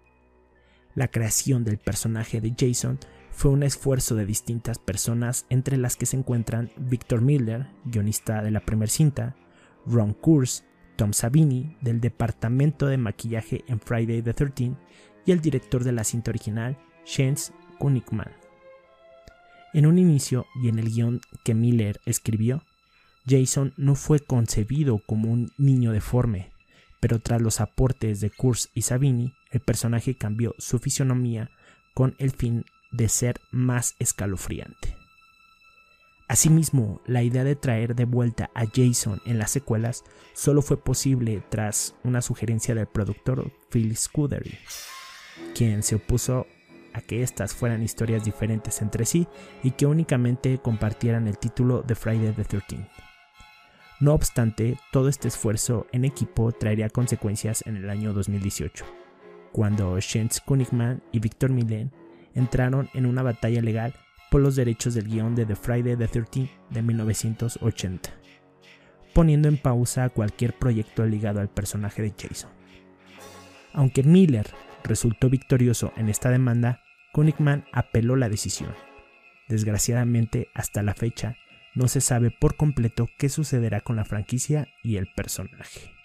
La 0.94 1.08
creación 1.08 1.64
del 1.64 1.78
personaje 1.78 2.40
de 2.40 2.54
Jason 2.56 2.98
fue 3.30 3.50
un 3.50 3.62
esfuerzo 3.62 4.14
de 4.14 4.26
distintas 4.26 4.78
personas 4.78 5.46
entre 5.48 5.76
las 5.76 5.96
que 5.96 6.06
se 6.06 6.16
encuentran 6.16 6.70
Victor 6.76 7.22
Miller, 7.22 7.68
guionista 7.84 8.42
de 8.42 8.50
la 8.50 8.60
primera 8.60 8.90
cinta, 8.90 9.36
Ron 9.86 10.14
Kurz, 10.14 10.64
Tom 10.96 11.12
Savini 11.12 11.76
del 11.80 12.00
departamento 12.00 12.86
de 12.86 12.98
maquillaje 12.98 13.64
en 13.66 13.80
Friday 13.80 14.22
the 14.22 14.34
13 14.34 14.74
y 15.24 15.32
el 15.32 15.40
director 15.40 15.84
de 15.84 15.92
la 15.92 16.04
cinta 16.04 16.30
original, 16.30 16.76
Jens 17.04 17.52
Kunigman. 17.78 18.30
En 19.72 19.86
un 19.86 19.98
inicio 19.98 20.46
y 20.62 20.68
en 20.68 20.78
el 20.78 20.90
guion 20.90 21.20
que 21.44 21.54
Miller 21.54 22.00
escribió, 22.04 22.62
Jason 23.26 23.72
no 23.76 23.94
fue 23.94 24.20
concebido 24.20 24.98
como 25.06 25.30
un 25.30 25.52
niño 25.56 25.92
deforme, 25.92 26.50
pero 27.00 27.20
tras 27.20 27.40
los 27.40 27.60
aportes 27.60 28.20
de 28.20 28.30
Kurz 28.30 28.68
y 28.74 28.82
Savini, 28.82 29.32
el 29.50 29.60
personaje 29.60 30.16
cambió 30.16 30.54
su 30.58 30.78
fisionomía 30.78 31.50
con 31.94 32.14
el 32.18 32.32
fin 32.32 32.64
de 32.90 33.08
ser 33.08 33.40
más 33.50 33.94
escalofriante. 33.98 34.96
Asimismo, 36.30 37.00
la 37.06 37.24
idea 37.24 37.42
de 37.42 37.56
traer 37.56 37.96
de 37.96 38.04
vuelta 38.04 38.50
a 38.54 38.64
Jason 38.64 39.20
en 39.26 39.38
las 39.38 39.50
secuelas 39.50 40.04
solo 40.32 40.62
fue 40.62 40.76
posible 40.76 41.42
tras 41.48 41.96
una 42.04 42.22
sugerencia 42.22 42.72
del 42.72 42.86
productor 42.86 43.50
Phil 43.68 43.96
Scuddery, 43.96 44.56
quien 45.56 45.82
se 45.82 45.96
opuso 45.96 46.46
a 46.92 47.00
que 47.00 47.24
estas 47.24 47.52
fueran 47.52 47.82
historias 47.82 48.24
diferentes 48.24 48.80
entre 48.80 49.06
sí 49.06 49.26
y 49.64 49.72
que 49.72 49.86
únicamente 49.86 50.58
compartieran 50.58 51.26
el 51.26 51.36
título 51.36 51.82
de 51.82 51.96
Friday 51.96 52.32
the 52.32 52.44
13 52.44 52.88
No 53.98 54.14
obstante, 54.14 54.78
todo 54.92 55.08
este 55.08 55.26
esfuerzo 55.26 55.88
en 55.90 56.04
equipo 56.04 56.52
traería 56.52 56.90
consecuencias 56.90 57.64
en 57.66 57.74
el 57.74 57.90
año 57.90 58.12
2018, 58.12 58.84
cuando 59.50 59.98
Shens 59.98 60.40
Kunigman 60.40 61.02
y 61.10 61.18
Victor 61.18 61.50
Millen 61.50 61.90
entraron 62.34 62.88
en 62.94 63.06
una 63.06 63.22
batalla 63.22 63.60
legal 63.60 63.94
por 64.30 64.40
los 64.40 64.56
derechos 64.56 64.94
del 64.94 65.08
guion 65.08 65.34
de 65.34 65.46
The 65.46 65.56
Friday 65.56 65.96
the 65.96 66.08
13 66.08 66.48
de 66.70 66.82
1980, 66.82 68.10
poniendo 69.12 69.48
en 69.48 69.56
pausa 69.56 70.08
cualquier 70.08 70.54
proyecto 70.58 71.04
ligado 71.04 71.40
al 71.40 71.48
personaje 71.48 72.02
de 72.02 72.14
Jason. 72.16 72.50
Aunque 73.72 74.02
Miller 74.02 74.46
resultó 74.84 75.28
victorioso 75.28 75.92
en 75.96 76.08
esta 76.08 76.30
demanda, 76.30 76.82
Kunigman 77.12 77.64
apeló 77.72 78.16
la 78.16 78.28
decisión. 78.28 78.74
Desgraciadamente, 79.48 80.48
hasta 80.54 80.82
la 80.82 80.94
fecha, 80.94 81.36
no 81.74 81.88
se 81.88 82.00
sabe 82.00 82.30
por 82.30 82.56
completo 82.56 83.08
qué 83.18 83.28
sucederá 83.28 83.80
con 83.80 83.96
la 83.96 84.04
franquicia 84.04 84.68
y 84.82 84.96
el 84.96 85.08
personaje. 85.14 85.99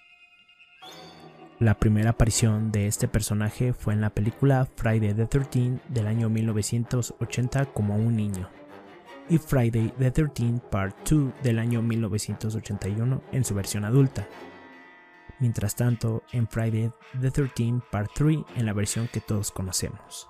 La 1.58 1.78
primera 1.78 2.10
aparición 2.10 2.70
de 2.70 2.86
este 2.86 3.08
personaje 3.08 3.72
fue 3.72 3.94
en 3.94 4.02
la 4.02 4.10
película 4.10 4.68
Friday 4.76 5.14
the 5.14 5.24
13 5.24 5.78
del 5.88 6.06
año 6.06 6.28
1980 6.28 7.64
como 7.72 7.96
un 7.96 8.14
niño 8.14 8.50
y 9.30 9.38
Friday 9.38 9.90
the 9.98 10.10
13 10.10 10.60
Part 10.70 10.94
2 11.08 11.32
del 11.42 11.58
año 11.58 11.80
1981 11.80 13.22
en 13.32 13.44
su 13.44 13.54
versión 13.54 13.86
adulta. 13.86 14.28
Mientras 15.40 15.74
tanto, 15.74 16.22
en 16.30 16.46
Friday 16.46 16.92
the 17.22 17.30
13 17.30 17.80
Part 17.90 18.10
3 18.14 18.38
en 18.56 18.66
la 18.66 18.74
versión 18.74 19.08
que 19.08 19.20
todos 19.20 19.50
conocemos. 19.50 20.28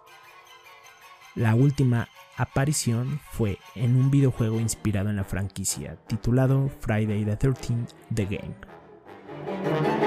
La 1.34 1.56
última 1.56 2.06
aparición 2.36 3.20
fue 3.32 3.58
en 3.74 3.96
un 3.96 4.12
videojuego 4.12 4.60
inspirado 4.60 5.10
en 5.10 5.16
la 5.16 5.24
franquicia 5.24 5.96
titulado 6.06 6.70
Friday 6.80 7.24
the 7.24 7.36
13 7.36 7.86
The 8.14 8.26
Game. 8.26 10.05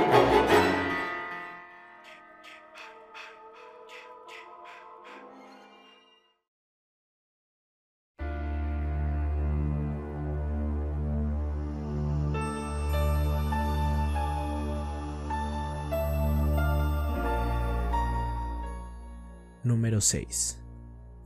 Número 19.99 20.07
6. 20.07 20.61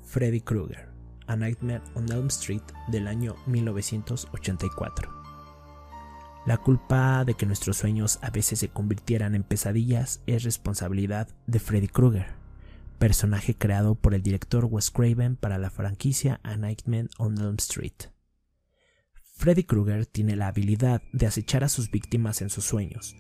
Freddy 0.02 0.42
Krueger, 0.42 0.90
A 1.28 1.36
Nightmare 1.36 1.84
on 1.94 2.12
Elm 2.12 2.26
Street 2.30 2.64
del 2.88 3.08
año 3.08 3.36
1984. 3.46 5.12
La 6.48 6.58
culpa 6.58 7.24
de 7.24 7.36
que 7.36 7.46
nuestros 7.46 7.78
sueños 7.78 8.18
a 8.24 8.32
veces 8.32 8.58
se 8.58 8.70
convirtieran 8.70 9.36
en 9.36 9.44
pesadillas 9.44 10.24
es 10.26 10.42
responsabilidad 10.42 11.28
de 11.46 11.60
Freddy 11.60 11.88
Krueger, 11.88 12.34
personaje 12.98 13.56
creado 13.56 13.94
por 13.94 14.16
el 14.16 14.24
director 14.24 14.66
Wes 14.66 14.90
Craven 14.90 15.36
para 15.36 15.60
la 15.60 15.70
franquicia 15.70 16.40
A 16.42 16.58
Nightmare 16.58 17.10
on 17.20 17.38
Elm 17.38 17.58
Street. 17.60 18.10
Freddy 19.36 19.66
Krueger 19.66 20.08
tiene 20.08 20.36
la 20.36 20.48
habilidad 20.48 21.04
de 21.12 21.28
acechar 21.28 21.64
a 21.64 21.70
sus 21.70 21.92
víctimas 21.92 22.42
en 22.42 22.50
sus 22.50 22.64
sueños, 22.64 23.16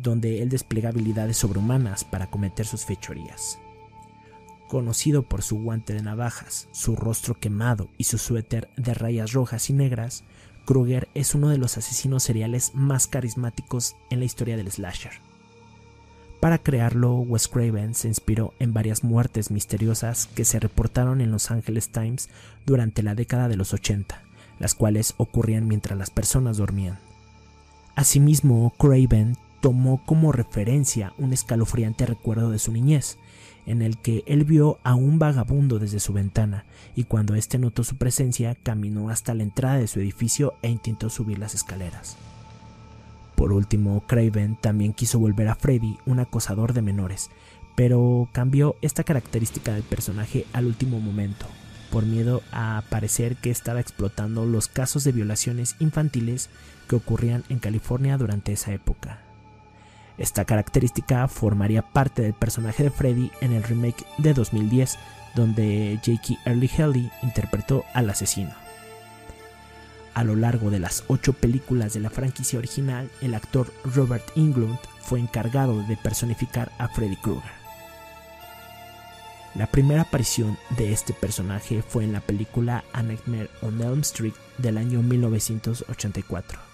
donde 0.00 0.42
él 0.42 0.50
despliega 0.50 0.90
habilidades 0.90 1.38
sobrehumanas 1.38 2.04
para 2.04 2.28
cometer 2.28 2.66
sus 2.66 2.84
fechorías. 2.84 3.58
Conocido 4.68 5.22
por 5.22 5.42
su 5.42 5.56
guante 5.56 5.94
de 5.94 6.02
navajas, 6.02 6.68
su 6.72 6.94
rostro 6.94 7.34
quemado 7.34 7.88
y 7.96 8.04
su 8.04 8.18
suéter 8.18 8.68
de 8.76 8.92
rayas 8.92 9.32
rojas 9.32 9.70
y 9.70 9.72
negras, 9.72 10.24
Krueger 10.66 11.08
es 11.14 11.34
uno 11.34 11.48
de 11.48 11.56
los 11.56 11.78
asesinos 11.78 12.22
seriales 12.22 12.72
más 12.74 13.06
carismáticos 13.06 13.96
en 14.10 14.18
la 14.18 14.26
historia 14.26 14.58
del 14.58 14.70
slasher. 14.70 15.12
Para 16.40 16.58
crearlo, 16.58 17.14
Wes 17.14 17.48
Craven 17.48 17.94
se 17.94 18.08
inspiró 18.08 18.52
en 18.58 18.74
varias 18.74 19.02
muertes 19.02 19.50
misteriosas 19.50 20.26
que 20.26 20.44
se 20.44 20.60
reportaron 20.60 21.22
en 21.22 21.32
Los 21.32 21.50
Angeles 21.50 21.88
Times 21.88 22.28
durante 22.66 23.02
la 23.02 23.14
década 23.14 23.48
de 23.48 23.56
los 23.56 23.72
80, 23.72 24.22
las 24.58 24.74
cuales 24.74 25.14
ocurrían 25.16 25.66
mientras 25.66 25.98
las 25.98 26.10
personas 26.10 26.58
dormían. 26.58 26.98
Asimismo, 27.96 28.74
Craven 28.78 29.38
tomó 29.60 30.04
como 30.04 30.30
referencia 30.30 31.14
un 31.16 31.32
escalofriante 31.32 32.06
recuerdo 32.06 32.50
de 32.50 32.58
su 32.58 32.70
niñez, 32.70 33.18
en 33.68 33.82
el 33.82 33.98
que 33.98 34.24
él 34.26 34.44
vio 34.44 34.78
a 34.82 34.94
un 34.94 35.18
vagabundo 35.18 35.78
desde 35.78 36.00
su 36.00 36.14
ventana 36.14 36.64
y 36.96 37.04
cuando 37.04 37.34
éste 37.34 37.58
notó 37.58 37.84
su 37.84 37.96
presencia 37.96 38.54
caminó 38.54 39.10
hasta 39.10 39.34
la 39.34 39.42
entrada 39.42 39.76
de 39.76 39.86
su 39.86 40.00
edificio 40.00 40.54
e 40.62 40.70
intentó 40.70 41.10
subir 41.10 41.38
las 41.38 41.54
escaleras. 41.54 42.16
Por 43.36 43.52
último, 43.52 44.02
Craven 44.06 44.56
también 44.56 44.94
quiso 44.94 45.18
volver 45.20 45.48
a 45.48 45.54
Freddy 45.54 45.98
un 46.06 46.18
acosador 46.18 46.72
de 46.72 46.82
menores, 46.82 47.30
pero 47.76 48.28
cambió 48.32 48.74
esta 48.80 49.04
característica 49.04 49.74
del 49.74 49.84
personaje 49.84 50.46
al 50.54 50.64
último 50.64 50.98
momento, 50.98 51.46
por 51.92 52.06
miedo 52.06 52.42
a 52.50 52.82
parecer 52.88 53.36
que 53.36 53.50
estaba 53.50 53.80
explotando 53.80 54.46
los 54.46 54.66
casos 54.66 55.04
de 55.04 55.12
violaciones 55.12 55.76
infantiles 55.78 56.48
que 56.88 56.96
ocurrían 56.96 57.44
en 57.50 57.58
California 57.58 58.16
durante 58.16 58.52
esa 58.52 58.72
época. 58.72 59.27
Esta 60.18 60.44
característica 60.44 61.28
formaría 61.28 61.82
parte 61.82 62.22
del 62.22 62.34
personaje 62.34 62.82
de 62.82 62.90
Freddy 62.90 63.30
en 63.40 63.52
el 63.52 63.62
remake 63.62 64.04
de 64.18 64.34
2010, 64.34 64.98
donde 65.36 66.00
Jakey 66.04 66.38
Early 66.44 66.70
Haley 66.76 67.10
interpretó 67.22 67.84
al 67.94 68.10
asesino. 68.10 68.50
A 70.14 70.24
lo 70.24 70.34
largo 70.34 70.70
de 70.70 70.80
las 70.80 71.04
ocho 71.06 71.32
películas 71.32 71.94
de 71.94 72.00
la 72.00 72.10
franquicia 72.10 72.58
original, 72.58 73.08
el 73.20 73.34
actor 73.34 73.72
Robert 73.84 74.24
Englund 74.34 74.78
fue 75.00 75.20
encargado 75.20 75.80
de 75.84 75.96
personificar 75.96 76.72
a 76.78 76.88
Freddy 76.88 77.16
Krueger. 77.16 77.52
La 79.54 79.68
primera 79.68 80.02
aparición 80.02 80.58
de 80.76 80.92
este 80.92 81.12
personaje 81.12 81.82
fue 81.82 82.02
en 82.02 82.12
la 82.12 82.20
película 82.20 82.84
A 82.92 83.02
Nightmare 83.04 83.50
on 83.62 83.80
Elm 83.80 84.00
Street 84.00 84.34
del 84.58 84.78
año 84.78 85.00
1984 85.02 86.67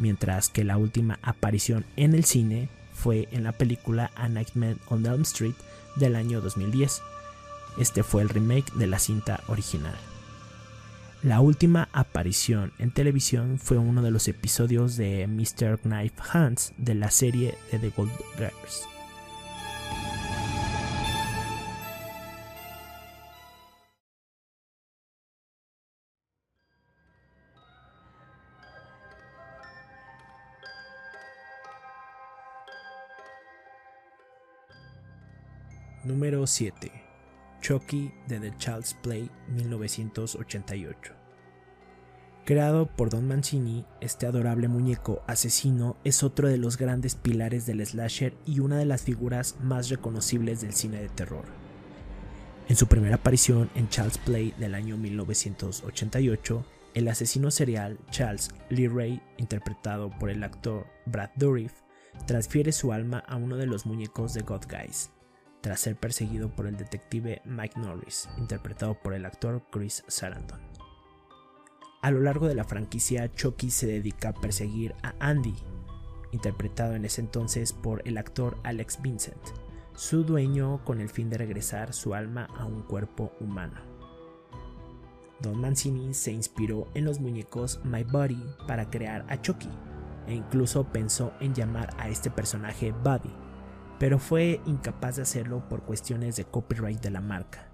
mientras 0.00 0.48
que 0.48 0.64
la 0.64 0.78
última 0.78 1.18
aparición 1.22 1.84
en 1.96 2.14
el 2.14 2.24
cine 2.24 2.68
fue 2.92 3.28
en 3.30 3.44
la 3.44 3.52
película 3.52 4.10
A 4.16 4.28
Nightmare 4.28 4.76
on 4.88 5.06
Elm 5.06 5.22
Street 5.22 5.54
del 5.96 6.16
año 6.16 6.40
2010. 6.40 7.02
Este 7.78 8.02
fue 8.02 8.22
el 8.22 8.28
remake 8.28 8.72
de 8.74 8.86
la 8.86 8.98
cinta 8.98 9.42
original. 9.46 9.94
La 11.22 11.40
última 11.40 11.88
aparición 11.92 12.72
en 12.78 12.90
televisión 12.90 13.58
fue 13.58 13.76
uno 13.76 14.02
de 14.02 14.10
los 14.10 14.26
episodios 14.26 14.96
de 14.96 15.26
Mr. 15.26 15.78
Knife 15.80 16.14
Hands 16.32 16.72
de 16.78 16.94
la 16.94 17.10
serie 17.10 17.58
de 17.70 17.78
The 17.78 17.90
Gold 17.90 18.12
Girls. 18.38 18.88
Número 36.20 36.46
7. 36.46 36.92
Chucky 37.62 38.12
de 38.28 38.40
The 38.40 38.54
Child's 38.58 38.92
Play 38.92 39.30
1988. 39.54 41.14
Creado 42.44 42.94
por 42.94 43.08
Don 43.08 43.26
Mancini, 43.26 43.86
este 44.02 44.26
adorable 44.26 44.68
muñeco 44.68 45.22
asesino 45.26 45.96
es 46.04 46.22
otro 46.22 46.48
de 46.48 46.58
los 46.58 46.76
grandes 46.76 47.14
pilares 47.14 47.64
del 47.64 47.86
slasher 47.86 48.34
y 48.44 48.60
una 48.60 48.76
de 48.76 48.84
las 48.84 49.00
figuras 49.00 49.56
más 49.62 49.88
reconocibles 49.88 50.60
del 50.60 50.74
cine 50.74 51.00
de 51.00 51.08
terror. 51.08 51.46
En 52.68 52.76
su 52.76 52.86
primera 52.86 53.14
aparición 53.14 53.70
en 53.74 53.88
Child's 53.88 54.18
Play 54.18 54.52
del 54.58 54.74
año 54.74 54.98
1988, 54.98 56.66
el 56.92 57.08
asesino 57.08 57.50
serial 57.50 57.98
Charles 58.10 58.50
Lee 58.68 58.88
Ray, 58.88 59.22
interpretado 59.38 60.10
por 60.10 60.28
el 60.28 60.44
actor 60.44 60.86
Brad 61.06 61.30
Dourif, 61.36 61.72
transfiere 62.26 62.72
su 62.72 62.92
alma 62.92 63.20
a 63.20 63.36
uno 63.36 63.56
de 63.56 63.64
los 63.64 63.86
muñecos 63.86 64.34
de 64.34 64.42
God 64.42 64.66
Guys, 64.68 65.10
tras 65.60 65.80
ser 65.80 65.96
perseguido 65.96 66.48
por 66.50 66.66
el 66.66 66.76
detective 66.76 67.42
Mike 67.44 67.78
Norris, 67.78 68.28
interpretado 68.38 68.94
por 68.94 69.14
el 69.14 69.26
actor 69.26 69.62
Chris 69.70 70.04
Sarandon. 70.08 70.60
A 72.02 72.10
lo 72.10 72.20
largo 72.20 72.48
de 72.48 72.54
la 72.54 72.64
franquicia, 72.64 73.30
Chucky 73.34 73.70
se 73.70 73.86
dedica 73.86 74.30
a 74.30 74.34
perseguir 74.34 74.94
a 75.02 75.14
Andy, 75.20 75.54
interpretado 76.32 76.94
en 76.94 77.04
ese 77.04 77.20
entonces 77.20 77.72
por 77.72 78.02
el 78.06 78.16
actor 78.16 78.58
Alex 78.62 79.02
Vincent, 79.02 79.40
su 79.94 80.24
dueño 80.24 80.82
con 80.84 81.00
el 81.00 81.10
fin 81.10 81.28
de 81.28 81.36
regresar 81.36 81.92
su 81.92 82.14
alma 82.14 82.48
a 82.56 82.64
un 82.64 82.82
cuerpo 82.82 83.32
humano. 83.38 83.80
Don 85.40 85.60
Mancini 85.60 86.14
se 86.14 86.32
inspiró 86.32 86.88
en 86.94 87.04
los 87.04 87.20
muñecos 87.20 87.80
My 87.84 88.04
Body 88.04 88.42
para 88.66 88.88
crear 88.88 89.26
a 89.28 89.40
Chucky, 89.40 89.70
e 90.26 90.34
incluso 90.34 90.84
pensó 90.84 91.32
en 91.40 91.54
llamar 91.54 91.94
a 91.98 92.08
este 92.08 92.30
personaje 92.30 92.92
Buddy, 92.92 93.34
pero 94.00 94.18
fue 94.18 94.62
incapaz 94.64 95.16
de 95.16 95.22
hacerlo 95.22 95.68
por 95.68 95.82
cuestiones 95.82 96.34
de 96.36 96.46
copyright 96.46 97.02
de 97.02 97.10
la 97.10 97.20
marca. 97.20 97.68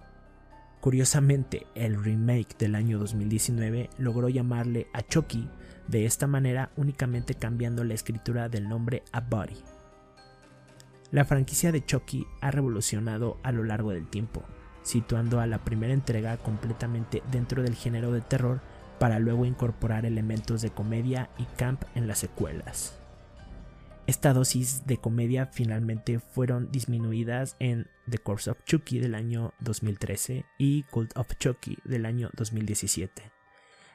Curiosamente, 0.80 1.68
el 1.76 2.02
remake 2.02 2.58
del 2.58 2.74
año 2.74 2.98
2019 2.98 3.90
logró 3.98 4.28
llamarle 4.28 4.88
a 4.92 5.02
Chucky 5.02 5.48
de 5.86 6.04
esta 6.04 6.26
manera 6.26 6.72
únicamente 6.76 7.34
cambiando 7.34 7.84
la 7.84 7.94
escritura 7.94 8.48
del 8.48 8.68
nombre 8.68 9.04
a 9.12 9.20
Buddy. 9.20 9.56
La 11.12 11.24
franquicia 11.24 11.70
de 11.70 11.84
Chucky 11.84 12.26
ha 12.40 12.50
revolucionado 12.50 13.38
a 13.44 13.52
lo 13.52 13.62
largo 13.62 13.92
del 13.92 14.08
tiempo, 14.08 14.42
situando 14.82 15.38
a 15.38 15.46
la 15.46 15.58
primera 15.58 15.94
entrega 15.94 16.38
completamente 16.38 17.22
dentro 17.30 17.62
del 17.62 17.76
género 17.76 18.10
de 18.10 18.20
terror 18.20 18.60
para 18.98 19.20
luego 19.20 19.44
incorporar 19.44 20.04
elementos 20.04 20.60
de 20.60 20.70
comedia 20.70 21.30
y 21.38 21.44
camp 21.56 21.84
en 21.94 22.08
las 22.08 22.18
secuelas. 22.18 22.98
Esta 24.06 24.32
dosis 24.32 24.86
de 24.86 24.98
comedia 24.98 25.46
finalmente 25.46 26.20
fueron 26.20 26.70
disminuidas 26.70 27.56
en 27.58 27.88
The 28.08 28.18
Course 28.18 28.48
of 28.48 28.62
Chucky 28.64 29.00
del 29.00 29.16
año 29.16 29.52
2013 29.58 30.44
y 30.58 30.84
Cult 30.84 31.16
of 31.16 31.26
Chucky 31.40 31.78
del 31.84 32.06
año 32.06 32.30
2017, 32.36 33.32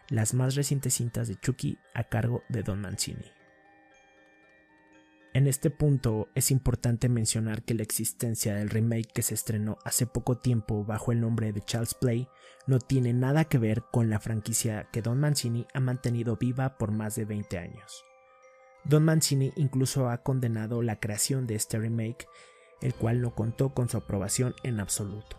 las 0.10 0.34
más 0.34 0.56
recientes 0.56 0.96
cintas 0.96 1.30
de 1.30 1.38
Chucky 1.38 1.78
a 1.94 2.04
cargo 2.04 2.44
de 2.50 2.62
Don 2.62 2.82
Mancini. 2.82 3.32
En 5.34 5.48
este 5.48 5.70
punto 5.70 6.28
es 6.36 6.52
importante 6.52 7.08
mencionar 7.08 7.64
que 7.64 7.74
la 7.74 7.84
existencia 7.84 8.54
del 8.54 8.70
remake 8.70 9.14
que 9.14 9.22
se 9.22 9.34
estrenó 9.34 9.78
hace 9.86 10.08
poco 10.08 10.38
tiempo 10.38 10.84
bajo 10.84 11.14
el 11.14 11.22
nombre 11.22 11.54
de 11.54 11.62
Charles 11.62 11.94
Play 11.94 12.28
no 12.68 12.80
tiene 12.80 13.14
nada 13.14 13.46
que 13.46 13.60
ver 13.60 13.84
con 13.94 14.10
la 14.10 14.20
franquicia 14.20 14.90
que 14.92 15.02
Don 15.02 15.22
Mancini 15.22 15.66
ha 15.74 15.80
mantenido 15.80 16.36
viva 16.36 16.78
por 16.78 16.92
más 16.92 17.16
de 17.16 17.24
20 17.24 17.58
años. 17.58 18.04
Don 18.84 19.06
Mancini 19.06 19.54
incluso 19.56 20.10
ha 20.10 20.18
condenado 20.24 20.82
la 20.82 21.00
creación 21.00 21.46
de 21.46 21.56
este 21.56 21.78
remake, 21.78 22.28
el 22.82 22.94
cual 22.96 23.22
no 23.22 23.36
contó 23.36 23.74
con 23.74 23.90
su 23.90 23.98
aprobación 23.98 24.56
en 24.64 24.80
absoluto. 24.80 25.38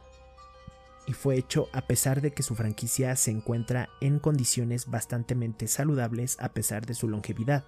Y 1.07 1.12
fue 1.12 1.37
hecho 1.37 1.68
a 1.72 1.87
pesar 1.88 2.20
de 2.20 2.33
que 2.33 2.44
su 2.44 2.55
franquicia 2.55 3.16
se 3.16 3.33
encuentra 3.33 3.88
en 4.00 4.20
condiciones 4.20 4.87
bastante 4.87 5.37
saludables 5.66 6.37
a 6.38 6.50
pesar 6.50 6.87
de 6.87 6.94
su 6.94 7.09
longevidad. 7.09 7.64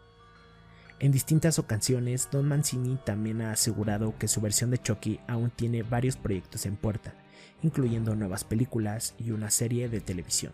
En 1.00 1.10
distintas 1.10 1.58
ocasiones, 1.58 2.28
Don 2.30 2.46
Mancini 2.46 2.96
también 3.04 3.42
ha 3.42 3.50
asegurado 3.50 4.16
que 4.16 4.28
su 4.28 4.40
versión 4.40 4.70
de 4.70 4.78
Chucky 4.78 5.18
aún 5.26 5.50
tiene 5.50 5.82
varios 5.82 6.16
proyectos 6.16 6.66
en 6.66 6.76
puerta, 6.76 7.14
incluyendo 7.62 8.14
nuevas 8.14 8.44
películas 8.44 9.14
y 9.18 9.32
una 9.32 9.50
serie 9.50 9.88
de 9.88 10.00
televisión. 10.00 10.52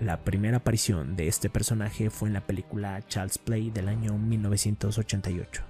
La 0.00 0.24
primera 0.24 0.56
aparición 0.56 1.14
de 1.14 1.28
este 1.28 1.48
personaje 1.48 2.10
fue 2.10 2.28
en 2.28 2.34
la 2.34 2.40
película 2.40 3.00
Child's 3.06 3.38
Play 3.38 3.70
del 3.70 3.88
año 3.88 4.18
1988. 4.18 5.62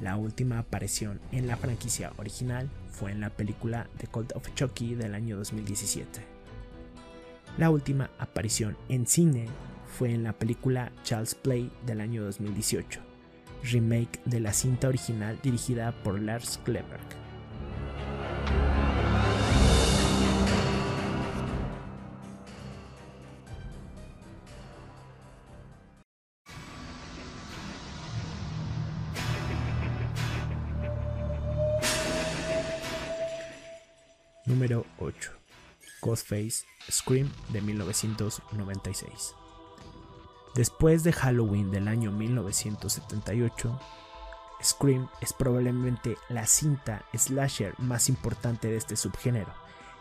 La 0.00 0.16
última 0.16 0.58
aparición 0.60 1.20
en 1.32 1.46
la 1.46 1.56
franquicia 1.56 2.12
original 2.16 2.70
fue 2.90 3.10
en 3.10 3.20
la 3.20 3.30
película 3.30 3.88
The 3.98 4.06
Cult 4.06 4.32
of 4.34 4.54
Chucky 4.54 4.94
del 4.94 5.14
año 5.14 5.36
2017. 5.36 6.24
La 7.58 7.70
última 7.70 8.10
aparición 8.18 8.76
en 8.88 9.06
cine 9.06 9.46
fue 9.86 10.14
en 10.14 10.22
la 10.22 10.32
película 10.32 10.92
Child's 11.02 11.34
Play 11.34 11.70
del 11.84 12.00
año 12.00 12.22
2018, 12.24 13.00
remake 13.64 14.20
de 14.24 14.40
la 14.40 14.52
cinta 14.52 14.88
original 14.88 15.38
dirigida 15.42 15.92
por 16.04 16.20
Lars 16.20 16.58
Kleberg. 16.64 17.27
Ghostface 36.08 36.64
Scream 36.90 37.30
de 37.50 37.60
1996. 37.60 39.34
Después 40.54 41.04
de 41.04 41.12
Halloween 41.12 41.70
del 41.70 41.86
año 41.86 42.10
1978, 42.12 43.78
Scream 44.62 45.08
es 45.20 45.34
probablemente 45.34 46.16
la 46.30 46.46
cinta 46.46 47.04
slasher 47.14 47.74
más 47.78 48.08
importante 48.08 48.68
de 48.68 48.76
este 48.76 48.96
subgénero, 48.96 49.52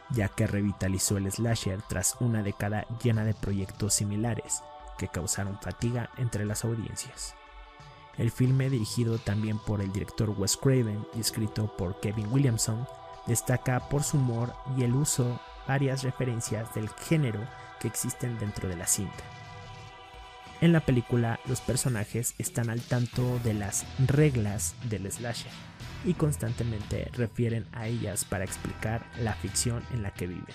ya 0.09 0.29
que 0.29 0.47
revitalizó 0.47 1.17
el 1.17 1.29
slasher 1.29 1.81
tras 1.89 2.15
una 2.21 2.41
década 2.41 2.87
llena 3.03 3.25
de 3.25 3.33
proyectos 3.33 3.93
similares 3.93 4.63
que 4.97 5.09
causaron 5.09 5.59
fatiga 5.59 6.09
entre 6.17 6.45
las 6.45 6.63
audiencias. 6.63 7.35
El 8.17 8.31
filme, 8.31 8.69
dirigido 8.69 9.19
también 9.19 9.59
por 9.59 9.81
el 9.81 9.91
director 9.91 10.29
Wes 10.29 10.55
Craven 10.55 11.05
y 11.13 11.19
escrito 11.19 11.67
por 11.75 11.99
Kevin 11.99 12.31
Williamson, 12.31 12.87
destaca 13.27 13.89
por 13.89 14.03
su 14.03 14.17
humor 14.17 14.53
y 14.77 14.83
el 14.83 14.95
uso 14.95 15.39
varias 15.67 16.03
referencias 16.03 16.73
del 16.73 16.89
género 16.89 17.39
que 17.79 17.87
existen 17.87 18.37
dentro 18.39 18.67
de 18.69 18.75
la 18.75 18.87
cinta. 18.87 19.23
En 20.59 20.71
la 20.73 20.79
película 20.79 21.39
los 21.45 21.61
personajes 21.61 22.33
están 22.39 22.69
al 22.69 22.81
tanto 22.81 23.39
de 23.43 23.53
las 23.53 23.85
reglas 24.07 24.75
del 24.89 25.11
slasher 25.11 25.51
y 26.03 26.13
constantemente 26.13 27.09
refieren 27.13 27.67
a 27.73 27.87
ellas 27.87 28.25
para 28.25 28.43
explicar 28.43 29.05
la 29.21 29.33
ficción 29.33 29.83
en 29.93 30.01
la 30.01 30.11
que 30.11 30.27
viven. 30.27 30.45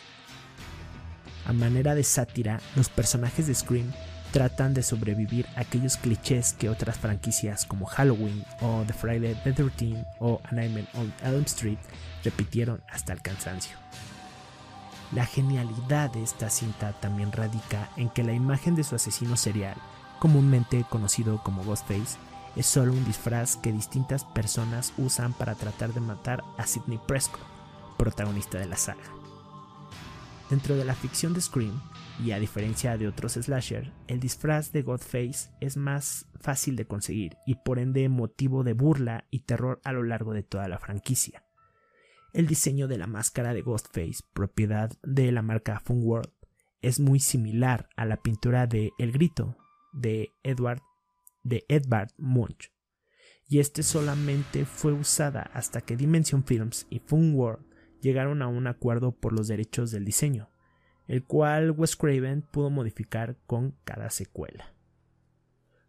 A 1.47 1.53
manera 1.53 1.95
de 1.95 2.05
sátira, 2.05 2.61
los 2.77 2.89
personajes 2.89 3.47
de 3.47 3.55
Scream 3.55 3.93
tratan 4.33 4.75
de 4.75 4.83
sobrevivir 4.83 5.47
a 5.57 5.61
aquellos 5.61 5.97
clichés 5.97 6.55
que 6.55 6.69
otras 6.69 6.99
franquicias 6.99 7.65
como 7.67 7.87
Halloween 7.87 8.45
o 8.61 8.83
The 8.87 8.95
Friday 8.95 9.35
the 9.45 9.53
13 9.53 10.05
o 10.21 10.41
A 10.45 10.55
Nightmare 10.55 10.89
on 10.95 11.13
Elm 11.23 11.45
Street 11.45 11.79
repitieron 12.25 12.83
hasta 12.89 13.13
el 13.13 13.21
cansancio. 13.21 13.77
La 15.13 15.27
genialidad 15.27 16.11
de 16.11 16.23
esta 16.23 16.49
cinta 16.51 16.93
también 17.01 17.33
radica 17.33 17.91
en 17.97 18.09
que 18.09 18.23
la 18.23 18.33
imagen 18.33 18.75
de 18.75 18.85
su 18.85 18.95
asesino 18.95 19.37
serial 19.37 19.77
comúnmente 20.23 20.85
conocido 20.89 21.43
como 21.43 21.65
Ghostface, 21.65 22.17
es 22.55 22.65
solo 22.65 22.93
un 22.93 23.05
disfraz 23.05 23.57
que 23.57 23.73
distintas 23.73 24.25
personas 24.25 24.93
usan 24.97 25.33
para 25.33 25.57
tratar 25.57 25.93
de 25.93 25.99
matar 25.99 26.45
a 26.59 26.65
Sidney 26.65 27.01
Prescott, 27.09 27.43
protagonista 27.99 28.57
de 28.57 28.67
la 28.67 28.77
saga. 28.77 29.03
Dentro 30.49 30.77
de 30.77 30.85
la 30.85 30.95
ficción 30.95 31.35
de 31.35 31.41
Scream, 31.41 31.83
y 32.25 32.31
a 32.31 32.39
diferencia 32.39 32.97
de 32.97 33.09
otros 33.09 33.33
slasher, 33.33 33.93
el 34.07 34.21
disfraz 34.21 34.71
de 34.71 34.83
Ghostface 34.83 35.51
es 35.59 35.77
más 35.77 36.27
fácil 36.41 36.77
de 36.77 36.87
conseguir 36.87 37.37
y 37.45 37.57
por 37.57 37.81
ende 37.81 38.09
motivo 38.09 38.63
de 38.63 38.75
burla 38.75 39.25
y 39.29 39.41
terror 39.41 39.81
a 39.83 39.91
lo 39.91 40.05
largo 40.05 40.35
de 40.35 40.45
toda 40.45 40.69
la 40.69 40.79
franquicia. 40.79 41.43
El 42.33 42.47
diseño 42.47 42.89
de 42.89 42.97
la 42.97 43.07
máscara 43.07 43.53
de 43.53 43.61
Ghostface, 43.61 44.25
propiedad 44.33 44.91
de 45.03 45.31
la 45.33 45.43
marca 45.43 45.81
Funworld, 45.81 46.33
es 46.81 46.99
muy 46.99 47.21
similar 47.21 47.91
a 47.95 48.07
la 48.07 48.17
pintura 48.17 48.67
de 48.67 48.91
El 48.99 49.13
Grito 49.13 49.57
de 49.93 50.31
Edward 50.43 50.81
de 51.43 51.65
Edvard 51.69 52.09
Munch, 52.17 52.73
y 53.49 53.59
este 53.59 53.83
solamente 53.83 54.65
fue 54.65 54.93
usada 54.93 55.43
hasta 55.53 55.83
que 55.83 55.97
Dimension 55.97 56.43
Films 56.45 56.87
y 56.89 57.01
Funworld 57.01 57.67
llegaron 58.01 58.41
a 58.41 58.49
un 58.49 58.67
acuerdo 58.67 59.13
por 59.13 59.35
los 59.35 59.49
derechos 59.49 59.91
del 59.91 60.07
diseño, 60.07 60.49
el 61.07 61.25
cual 61.25 61.73
Wes 61.73 61.97
Craven 61.97 62.41
pudo 62.41 62.71
modificar 62.71 63.37
con 63.47 63.77
cada 63.85 64.09
secuela. 64.09 64.75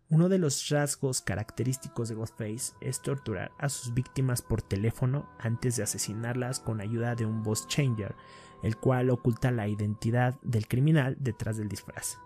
Uno 0.09 0.29
de 0.29 0.37
los 0.37 0.69
rasgos 0.69 1.21
característicos 1.21 2.09
de 2.09 2.15
Ghostface 2.15 2.73
es 2.81 3.01
torturar 3.01 3.51
a 3.57 3.69
sus 3.69 3.93
víctimas 3.93 4.41
por 4.41 4.61
teléfono 4.61 5.27
antes 5.39 5.75
de 5.75 5.83
asesinarlas 5.83 6.59
con 6.59 6.81
ayuda 6.81 7.15
de 7.15 7.25
un 7.25 7.41
voice 7.41 7.65
changer, 7.67 8.15
el 8.61 8.77
cual 8.77 9.09
oculta 9.09 9.51
la 9.51 9.67
identidad 9.67 10.39
del 10.43 10.67
criminal 10.67 11.17
detrás 11.19 11.57
del 11.57 11.69
disfraz. 11.69 12.17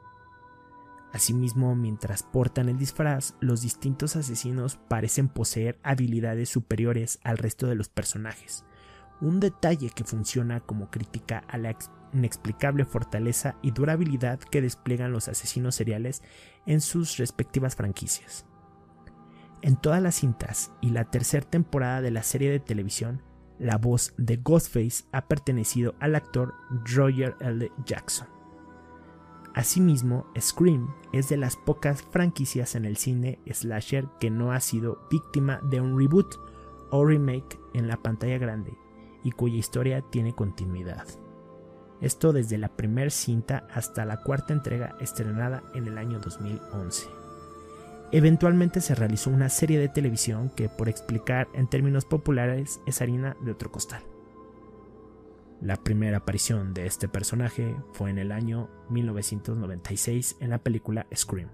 Asimismo, 1.13 1.75
mientras 1.75 2.23
portan 2.23 2.67
el 2.67 2.77
disfraz, 2.77 3.35
los 3.39 3.61
distintos 3.61 4.15
asesinos 4.15 4.75
parecen 4.75 5.29
poseer 5.29 5.79
habilidades 5.81 6.49
superiores 6.49 7.19
al 7.23 7.37
resto 7.37 7.67
de 7.67 7.75
los 7.75 7.87
personajes, 7.87 8.65
un 9.21 9.39
detalle 9.39 9.89
que 9.89 10.03
funciona 10.03 10.60
como 10.60 10.89
crítica 10.89 11.43
a 11.47 11.58
la 11.58 11.75
inexplicable 12.13 12.86
fortaleza 12.86 13.56
y 13.62 13.71
durabilidad 13.71 14.39
que 14.39 14.62
despliegan 14.62 15.12
los 15.12 15.27
asesinos 15.27 15.75
seriales 15.75 16.23
en 16.65 16.82
sus 16.82 17.17
respectivas 17.17 17.75
franquicias. 17.75 18.45
En 19.62 19.75
todas 19.75 20.01
las 20.01 20.15
cintas 20.15 20.71
y 20.82 20.91
la 20.91 21.06
tercera 21.06 21.45
temporada 21.45 22.01
de 22.01 22.12
la 22.12 22.23
serie 22.23 22.51
de 22.51 22.60
televisión, 22.60 23.23
la 23.60 23.77
voz 23.77 24.13
de 24.17 24.38
Ghostface 24.38 25.06
ha 25.12 25.27
pertenecido 25.27 25.95
al 25.99 26.15
actor 26.15 26.53
Roger 26.95 27.36
L. 27.39 27.71
Jackson. 27.86 28.27
Asimismo, 29.56 30.27
Scream 30.39 30.93
es 31.12 31.30
de 31.30 31.38
las 31.38 31.56
pocas 31.56 32.03
franquicias 32.03 32.75
en 32.75 32.86
el 32.86 32.97
cine 32.97 33.39
slasher 33.51 34.08
que 34.19 34.30
no 34.30 34.51
ha 34.51 34.60
sido 34.60 35.08
víctima 35.10 35.60
de 35.63 35.82
un 35.82 35.97
reboot 35.97 36.36
o 36.91 37.03
remake 37.03 37.60
en 37.73 37.88
la 37.88 37.97
pantalla 37.97 38.38
grande 38.38 38.77
y 39.27 39.31
cuya 39.31 39.57
historia 39.57 40.01
tiene 40.09 40.33
continuidad. 40.33 41.05
Esto 41.99 42.31
desde 42.31 42.57
la 42.57 42.69
primera 42.69 43.09
cinta 43.09 43.67
hasta 43.73 44.05
la 44.05 44.23
cuarta 44.23 44.53
entrega 44.53 44.95
estrenada 45.01 45.63
en 45.75 45.85
el 45.85 45.97
año 45.97 46.19
2011. 46.19 47.09
Eventualmente 48.13 48.79
se 48.79 48.95
realizó 48.95 49.29
una 49.29 49.49
serie 49.49 49.79
de 49.79 49.89
televisión 49.89 50.49
que, 50.55 50.69
por 50.69 50.87
explicar 50.87 51.49
en 51.53 51.67
términos 51.67 52.05
populares, 52.05 52.79
es 52.85 53.01
harina 53.01 53.35
de 53.41 53.51
otro 53.51 53.69
costal. 53.69 54.01
La 55.59 55.75
primera 55.75 56.19
aparición 56.19 56.73
de 56.73 56.85
este 56.85 57.09
personaje 57.09 57.75
fue 57.91 58.09
en 58.09 58.19
el 58.19 58.31
año 58.31 58.69
1996 58.91 60.37
en 60.39 60.51
la 60.51 60.59
película 60.59 61.05
Scream. 61.13 61.49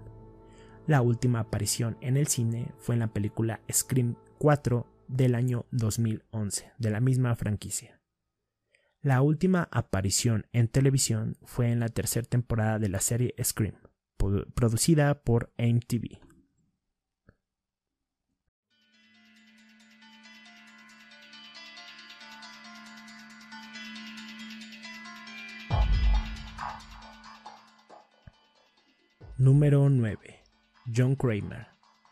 La 0.86 1.02
última 1.02 1.40
aparición 1.40 1.96
en 2.00 2.16
el 2.16 2.28
cine 2.28 2.70
fue 2.78 2.94
en 2.94 3.00
la 3.00 3.08
película 3.08 3.58
Scream 3.68 4.14
4 4.38 4.86
del 5.08 5.34
año 5.34 5.66
2011, 5.70 6.72
de 6.78 6.90
la 6.90 7.00
misma 7.00 7.34
franquicia. 7.36 8.00
La 9.00 9.20
última 9.20 9.68
aparición 9.70 10.46
en 10.52 10.68
televisión 10.68 11.36
fue 11.44 11.70
en 11.70 11.80
la 11.80 11.88
tercera 11.90 12.26
temporada 12.26 12.78
de 12.78 12.88
la 12.88 13.00
serie 13.00 13.34
Scream, 13.42 13.76
producida 14.54 15.22
por 15.22 15.52
MTV. 15.58 16.20
Número 29.36 29.90
9. 29.90 30.18
John 30.96 31.16
Kramer, 31.16 31.66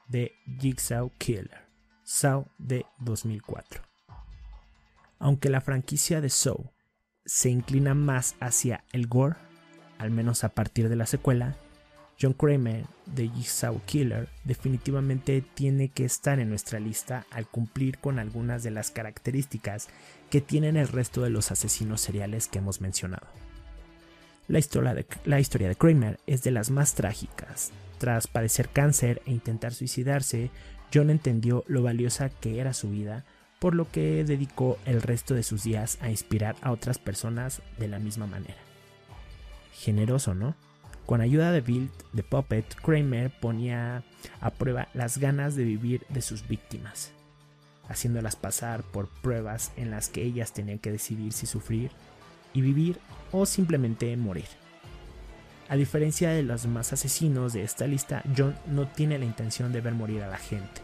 de 0.09 0.33
Jigsaw 0.59 1.11
Killer, 1.19 1.72
Saw 2.05 2.47
de 2.59 2.87
2004. 2.99 3.83
Aunque 5.19 5.49
la 5.49 5.61
franquicia 5.61 6.21
de 6.21 6.31
Saw 6.31 6.71
se 7.25 7.51
inclina 7.51 7.95
más 7.95 8.35
hacia 8.41 8.85
el 8.93 9.07
gore, 9.07 9.37
al 9.99 10.11
menos 10.11 10.45
a 10.45 10.49
partir 10.51 10.89
de 10.89 10.97
la 10.97 11.07
secuela, 11.07 11.57
John 12.21 12.35
Kramer 12.35 12.85
de 13.07 13.29
Jigsaw 13.29 13.81
Killer 13.85 14.29
definitivamente 14.45 15.43
tiene 15.55 15.89
que 15.89 16.05
estar 16.05 16.39
en 16.39 16.51
nuestra 16.51 16.79
lista 16.79 17.27
al 17.31 17.47
cumplir 17.47 17.99
con 17.99 18.19
algunas 18.19 18.63
de 18.63 18.71
las 18.71 18.91
características 18.91 19.89
que 20.31 20.41
tienen 20.41 20.77
el 20.77 20.89
resto 20.89 21.23
de 21.23 21.31
los 21.31 21.51
asesinos 21.51 22.01
seriales 22.01 22.49
que 22.49 22.59
hemos 22.59 22.81
mencionado. 22.81 23.27
La 24.49 24.59
historia, 24.59 24.95
de, 24.95 25.07
la 25.25 25.41
historia 25.41 25.69
de 25.69 25.77
Kramer 25.77 26.21
es 26.27 26.43
de 26.43 26.51
las 26.51 26.71
más 26.71 26.95
trágicas. 26.95 27.71
Tras 27.99 28.27
padecer 28.27 28.69
cáncer 28.69 29.23
e 29.27 29.33
intentar 29.33 29.73
suicidarse, 29.73 30.51
John 30.93 31.11
entendió 31.11 31.65
lo 31.67 31.83
valiosa 31.83 32.29
que 32.29 32.61
era 32.61 32.75
su 32.75 32.91
vida, 32.91 33.25
por 33.59 33.75
lo 33.75 33.91
que 33.91 34.25
dedicó 34.25 34.79
el 34.87 35.01
resto 35.01 35.35
de 35.35 35.43
sus 35.43 35.63
días 35.63 35.99
a 36.01 36.11
inspirar 36.11 36.57
a 36.63 36.73
otras 36.73 36.99
personas 36.99 37.63
de 37.79 37.89
la 37.89 37.99
misma 37.99 38.27
manera. 38.27 38.57
Generoso, 39.73 40.35
¿no? 40.35 40.55
Con 41.07 41.21
ayuda 41.21 41.53
de 41.53 41.61
Bill 41.61 41.91
de 42.13 42.23
Puppet, 42.23 42.75
Kramer 42.77 43.31
ponía 43.41 44.05
a 44.41 44.51
prueba 44.51 44.89
las 44.95 45.19
ganas 45.19 45.57
de 45.57 45.65
vivir 45.65 46.05
de 46.09 46.23
sus 46.23 46.47
víctimas, 46.47 47.13
haciéndolas 47.89 48.37
pasar 48.37 48.83
por 48.83 49.09
pruebas 49.09 49.73
en 49.77 49.91
las 49.91 50.09
que 50.09 50.23
ellas 50.23 50.53
tenían 50.53 50.79
que 50.79 50.93
decidir 50.93 51.33
si 51.33 51.47
sufrir 51.47 51.91
y 52.53 52.61
vivir 52.61 52.99
o 53.33 53.47
simplemente 53.47 54.17
morir. 54.17 54.62
A 55.73 55.77
diferencia 55.77 56.29
de 56.29 56.43
los 56.43 56.65
demás 56.65 56.93
asesinos 56.93 57.55
de 57.55 57.63
esta 57.63 57.87
lista, 57.87 58.23
John 58.37 58.55
no 58.67 58.87
tiene 58.87 59.19
la 59.19 59.25
intención 59.25 59.73
de 59.73 59.81
ver 59.81 59.95
morir 59.95 60.23
a 60.23 60.29
la 60.29 60.37
gente. 60.37 60.83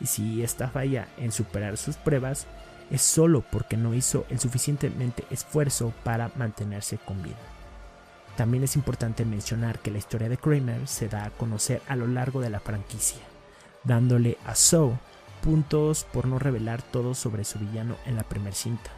Y 0.00 0.06
si 0.06 0.42
esta 0.42 0.68
falla 0.68 1.08
en 1.16 1.32
superar 1.32 1.78
sus 1.78 1.96
pruebas, 1.96 2.46
es 2.90 3.00
solo 3.00 3.42
porque 3.50 3.78
no 3.78 3.94
hizo 3.94 4.26
el 4.28 4.38
suficientemente 4.38 5.24
esfuerzo 5.30 5.94
para 6.04 6.30
mantenerse 6.36 6.98
con 6.98 7.22
vida. 7.22 7.38
También 8.36 8.64
es 8.64 8.76
importante 8.76 9.24
mencionar 9.24 9.78
que 9.78 9.90
la 9.90 9.96
historia 9.96 10.28
de 10.28 10.36
Kramer 10.36 10.86
se 10.86 11.08
da 11.08 11.24
a 11.24 11.30
conocer 11.30 11.80
a 11.88 11.96
lo 11.96 12.06
largo 12.06 12.42
de 12.42 12.50
la 12.50 12.60
franquicia, 12.60 13.22
dándole 13.84 14.36
a 14.44 14.54
Saw 14.54 14.98
puntos 15.40 16.04
por 16.04 16.26
no 16.26 16.38
revelar 16.38 16.82
todo 16.82 17.14
sobre 17.14 17.44
su 17.44 17.58
villano 17.58 17.96
en 18.04 18.16
la 18.16 18.24
primera 18.24 18.54
cinta. 18.54 18.90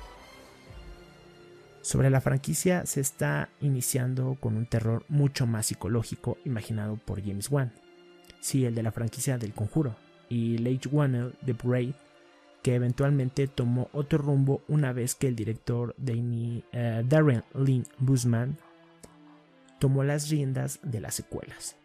Sobre 1.83 2.11
la 2.11 2.21
franquicia 2.21 2.85
se 2.85 3.01
está 3.01 3.49
iniciando 3.61 4.37
con 4.38 4.57
un 4.57 4.66
terror 4.66 5.05
mucho 5.09 5.47
más 5.47 5.66
psicológico 5.66 6.37
imaginado 6.45 6.97
por 6.97 7.23
James 7.23 7.51
Wan. 7.51 7.73
Sí, 8.40 8.64
el 8.64 8.75
de 8.75 8.83
la 8.83 8.93
franquicia 8.93 9.38
del 9.38 9.55
Conjuro, 9.55 9.97
y 10.29 10.59
Leigh 10.59 10.81
Whannell 10.90 11.35
de 11.43 11.53
Braid, 11.53 11.95
que 12.62 12.75
eventualmente 12.75 13.49
tomó 13.49 13.88
otro 13.93 14.19
rumbo 14.19 14.62
una 14.69 14.93
vez 14.93 15.14
que 15.14 15.29
el 15.29 15.37
director 15.37 15.95
Danny, 15.99 16.64
eh, 16.73 17.03
Darren 17.07 17.45
Lynn 17.55 17.87
Busman 17.99 18.57
tomó 19.79 20.05
las 20.05 20.29
riendas 20.29 20.79
de 20.83 21.01
las 21.01 21.14
secuelas. 21.14 21.80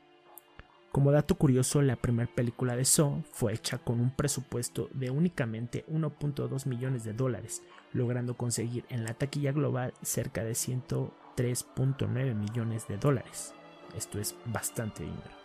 Como 0.95 1.11
dato 1.11 1.35
curioso, 1.35 1.81
la 1.81 1.97
primera 1.97 2.31
película 2.33 2.77
de 2.77 2.85
Saw 2.85 3.21
fue 3.33 3.53
hecha 3.53 3.79
con 3.79 3.99
un 3.99 4.11
presupuesto 4.11 4.87
de 4.93 5.09
únicamente 5.09 5.83
1.2 5.91 6.67
millones 6.67 7.03
de 7.03 7.11
dólares, 7.11 7.63
logrando 7.91 8.37
conseguir 8.37 8.85
en 8.87 9.03
la 9.03 9.13
taquilla 9.13 9.51
global 9.51 9.93
cerca 10.03 10.45
de 10.45 10.53
103.9 10.53 12.33
millones 12.33 12.87
de 12.87 12.95
dólares. 12.95 13.53
Esto 13.97 14.19
es 14.19 14.35
bastante 14.45 15.03
dinero. 15.03 15.35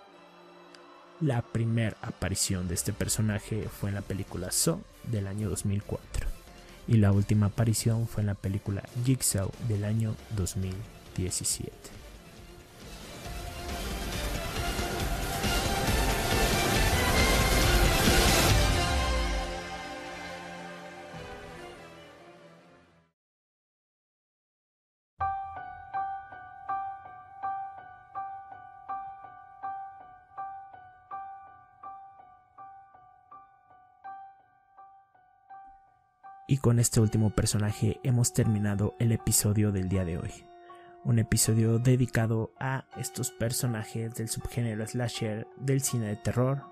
La 1.20 1.42
primera 1.42 1.96
aparición 2.00 2.68
de 2.68 2.74
este 2.74 2.92
personaje 2.92 3.64
fue 3.64 3.88
en 3.88 3.96
la 3.96 4.02
película 4.02 4.52
Saw 4.52 4.80
del 5.10 5.26
año 5.26 5.50
2004 5.50 6.28
y 6.86 6.98
la 6.98 7.10
última 7.10 7.46
aparición 7.46 8.06
fue 8.06 8.20
en 8.20 8.28
la 8.28 8.34
película 8.36 8.84
Jigsaw 9.04 9.50
del 9.66 9.82
año 9.82 10.14
2017. 10.36 11.99
Con 36.60 36.78
este 36.78 37.00
último 37.00 37.30
personaje 37.30 38.00
hemos 38.02 38.32
terminado 38.32 38.94
el 38.98 39.12
episodio 39.12 39.72
del 39.72 39.88
día 39.88 40.04
de 40.04 40.18
hoy. 40.18 40.30
Un 41.04 41.18
episodio 41.18 41.78
dedicado 41.78 42.52
a 42.58 42.84
estos 42.98 43.30
personajes 43.30 44.14
del 44.14 44.28
subgénero 44.28 44.86
slasher 44.86 45.46
del 45.56 45.80
cine 45.80 46.08
de 46.08 46.16
terror 46.16 46.64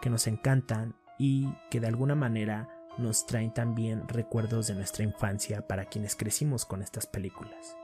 que 0.00 0.08
nos 0.08 0.26
encantan 0.26 0.94
y 1.18 1.52
que 1.70 1.80
de 1.80 1.88
alguna 1.88 2.14
manera 2.14 2.68
nos 2.96 3.26
traen 3.26 3.52
también 3.52 4.08
recuerdos 4.08 4.66
de 4.68 4.74
nuestra 4.74 5.04
infancia 5.04 5.66
para 5.66 5.84
quienes 5.84 6.16
crecimos 6.16 6.64
con 6.64 6.80
estas 6.80 7.06
películas. 7.06 7.76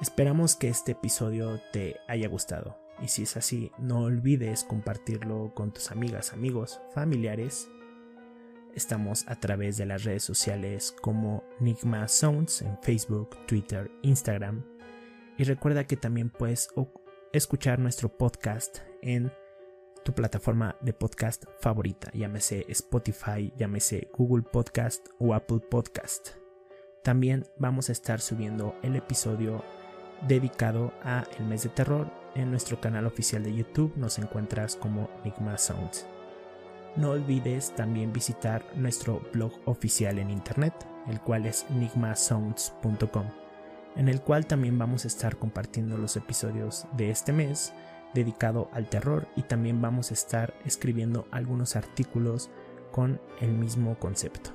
Esperamos 0.00 0.54
que 0.54 0.68
este 0.68 0.92
episodio 0.92 1.60
te 1.72 1.96
haya 2.06 2.28
gustado 2.28 2.78
y 3.02 3.08
si 3.08 3.24
es 3.24 3.36
así 3.36 3.72
no 3.78 4.00
olvides 4.00 4.62
compartirlo 4.62 5.52
con 5.54 5.72
tus 5.72 5.90
amigas, 5.90 6.32
amigos, 6.32 6.80
familiares 6.94 7.68
Estamos 8.78 9.24
a 9.26 9.34
través 9.34 9.76
de 9.76 9.86
las 9.86 10.04
redes 10.04 10.22
sociales 10.22 10.94
como 11.02 11.42
Nigma 11.58 12.06
Sounds 12.06 12.62
en 12.62 12.78
Facebook, 12.80 13.36
Twitter, 13.48 13.90
Instagram. 14.02 14.64
Y 15.36 15.42
recuerda 15.42 15.88
que 15.88 15.96
también 15.96 16.30
puedes 16.30 16.68
escuchar 17.32 17.80
nuestro 17.80 18.16
podcast 18.16 18.78
en 19.02 19.32
tu 20.04 20.12
plataforma 20.12 20.76
de 20.80 20.92
podcast 20.92 21.46
favorita, 21.58 22.12
llámese 22.12 22.66
Spotify, 22.68 23.52
llámese 23.56 24.12
Google 24.16 24.44
Podcast 24.44 25.08
o 25.18 25.34
Apple 25.34 25.58
Podcast. 25.58 26.36
También 27.02 27.46
vamos 27.58 27.88
a 27.88 27.92
estar 27.92 28.20
subiendo 28.20 28.76
el 28.84 28.94
episodio 28.94 29.64
dedicado 30.28 30.92
a 31.02 31.24
el 31.36 31.46
mes 31.46 31.64
de 31.64 31.70
terror 31.70 32.12
en 32.36 32.52
nuestro 32.52 32.80
canal 32.80 33.06
oficial 33.06 33.42
de 33.42 33.56
YouTube. 33.56 33.96
Nos 33.96 34.20
encuentras 34.20 34.76
como 34.76 35.10
Nigma 35.24 35.58
Sounds. 35.58 36.06
No 36.96 37.10
olvides 37.10 37.74
también 37.74 38.12
visitar 38.12 38.64
nuestro 38.74 39.22
blog 39.32 39.52
oficial 39.66 40.18
en 40.18 40.30
internet, 40.30 40.74
el 41.06 41.20
cual 41.20 41.46
es 41.46 41.66
enigmasounds.com, 41.70 43.26
en 43.96 44.08
el 44.08 44.20
cual 44.20 44.46
también 44.46 44.78
vamos 44.78 45.04
a 45.04 45.08
estar 45.08 45.36
compartiendo 45.36 45.96
los 45.96 46.16
episodios 46.16 46.86
de 46.96 47.10
este 47.10 47.32
mes 47.32 47.72
dedicado 48.14 48.68
al 48.72 48.88
terror 48.88 49.28
y 49.36 49.42
también 49.42 49.80
vamos 49.80 50.10
a 50.10 50.14
estar 50.14 50.54
escribiendo 50.64 51.26
algunos 51.30 51.76
artículos 51.76 52.50
con 52.90 53.20
el 53.40 53.52
mismo 53.52 53.98
concepto. 53.98 54.50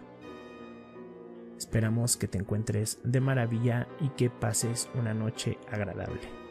Esperamos 1.58 2.18
que 2.18 2.28
te 2.28 2.38
encuentres 2.38 3.00
de 3.04 3.22
maravilla 3.22 3.88
y 4.00 4.10
que 4.10 4.30
pases 4.30 4.90
una 4.96 5.14
noche 5.14 5.58
agradable. 5.72 6.44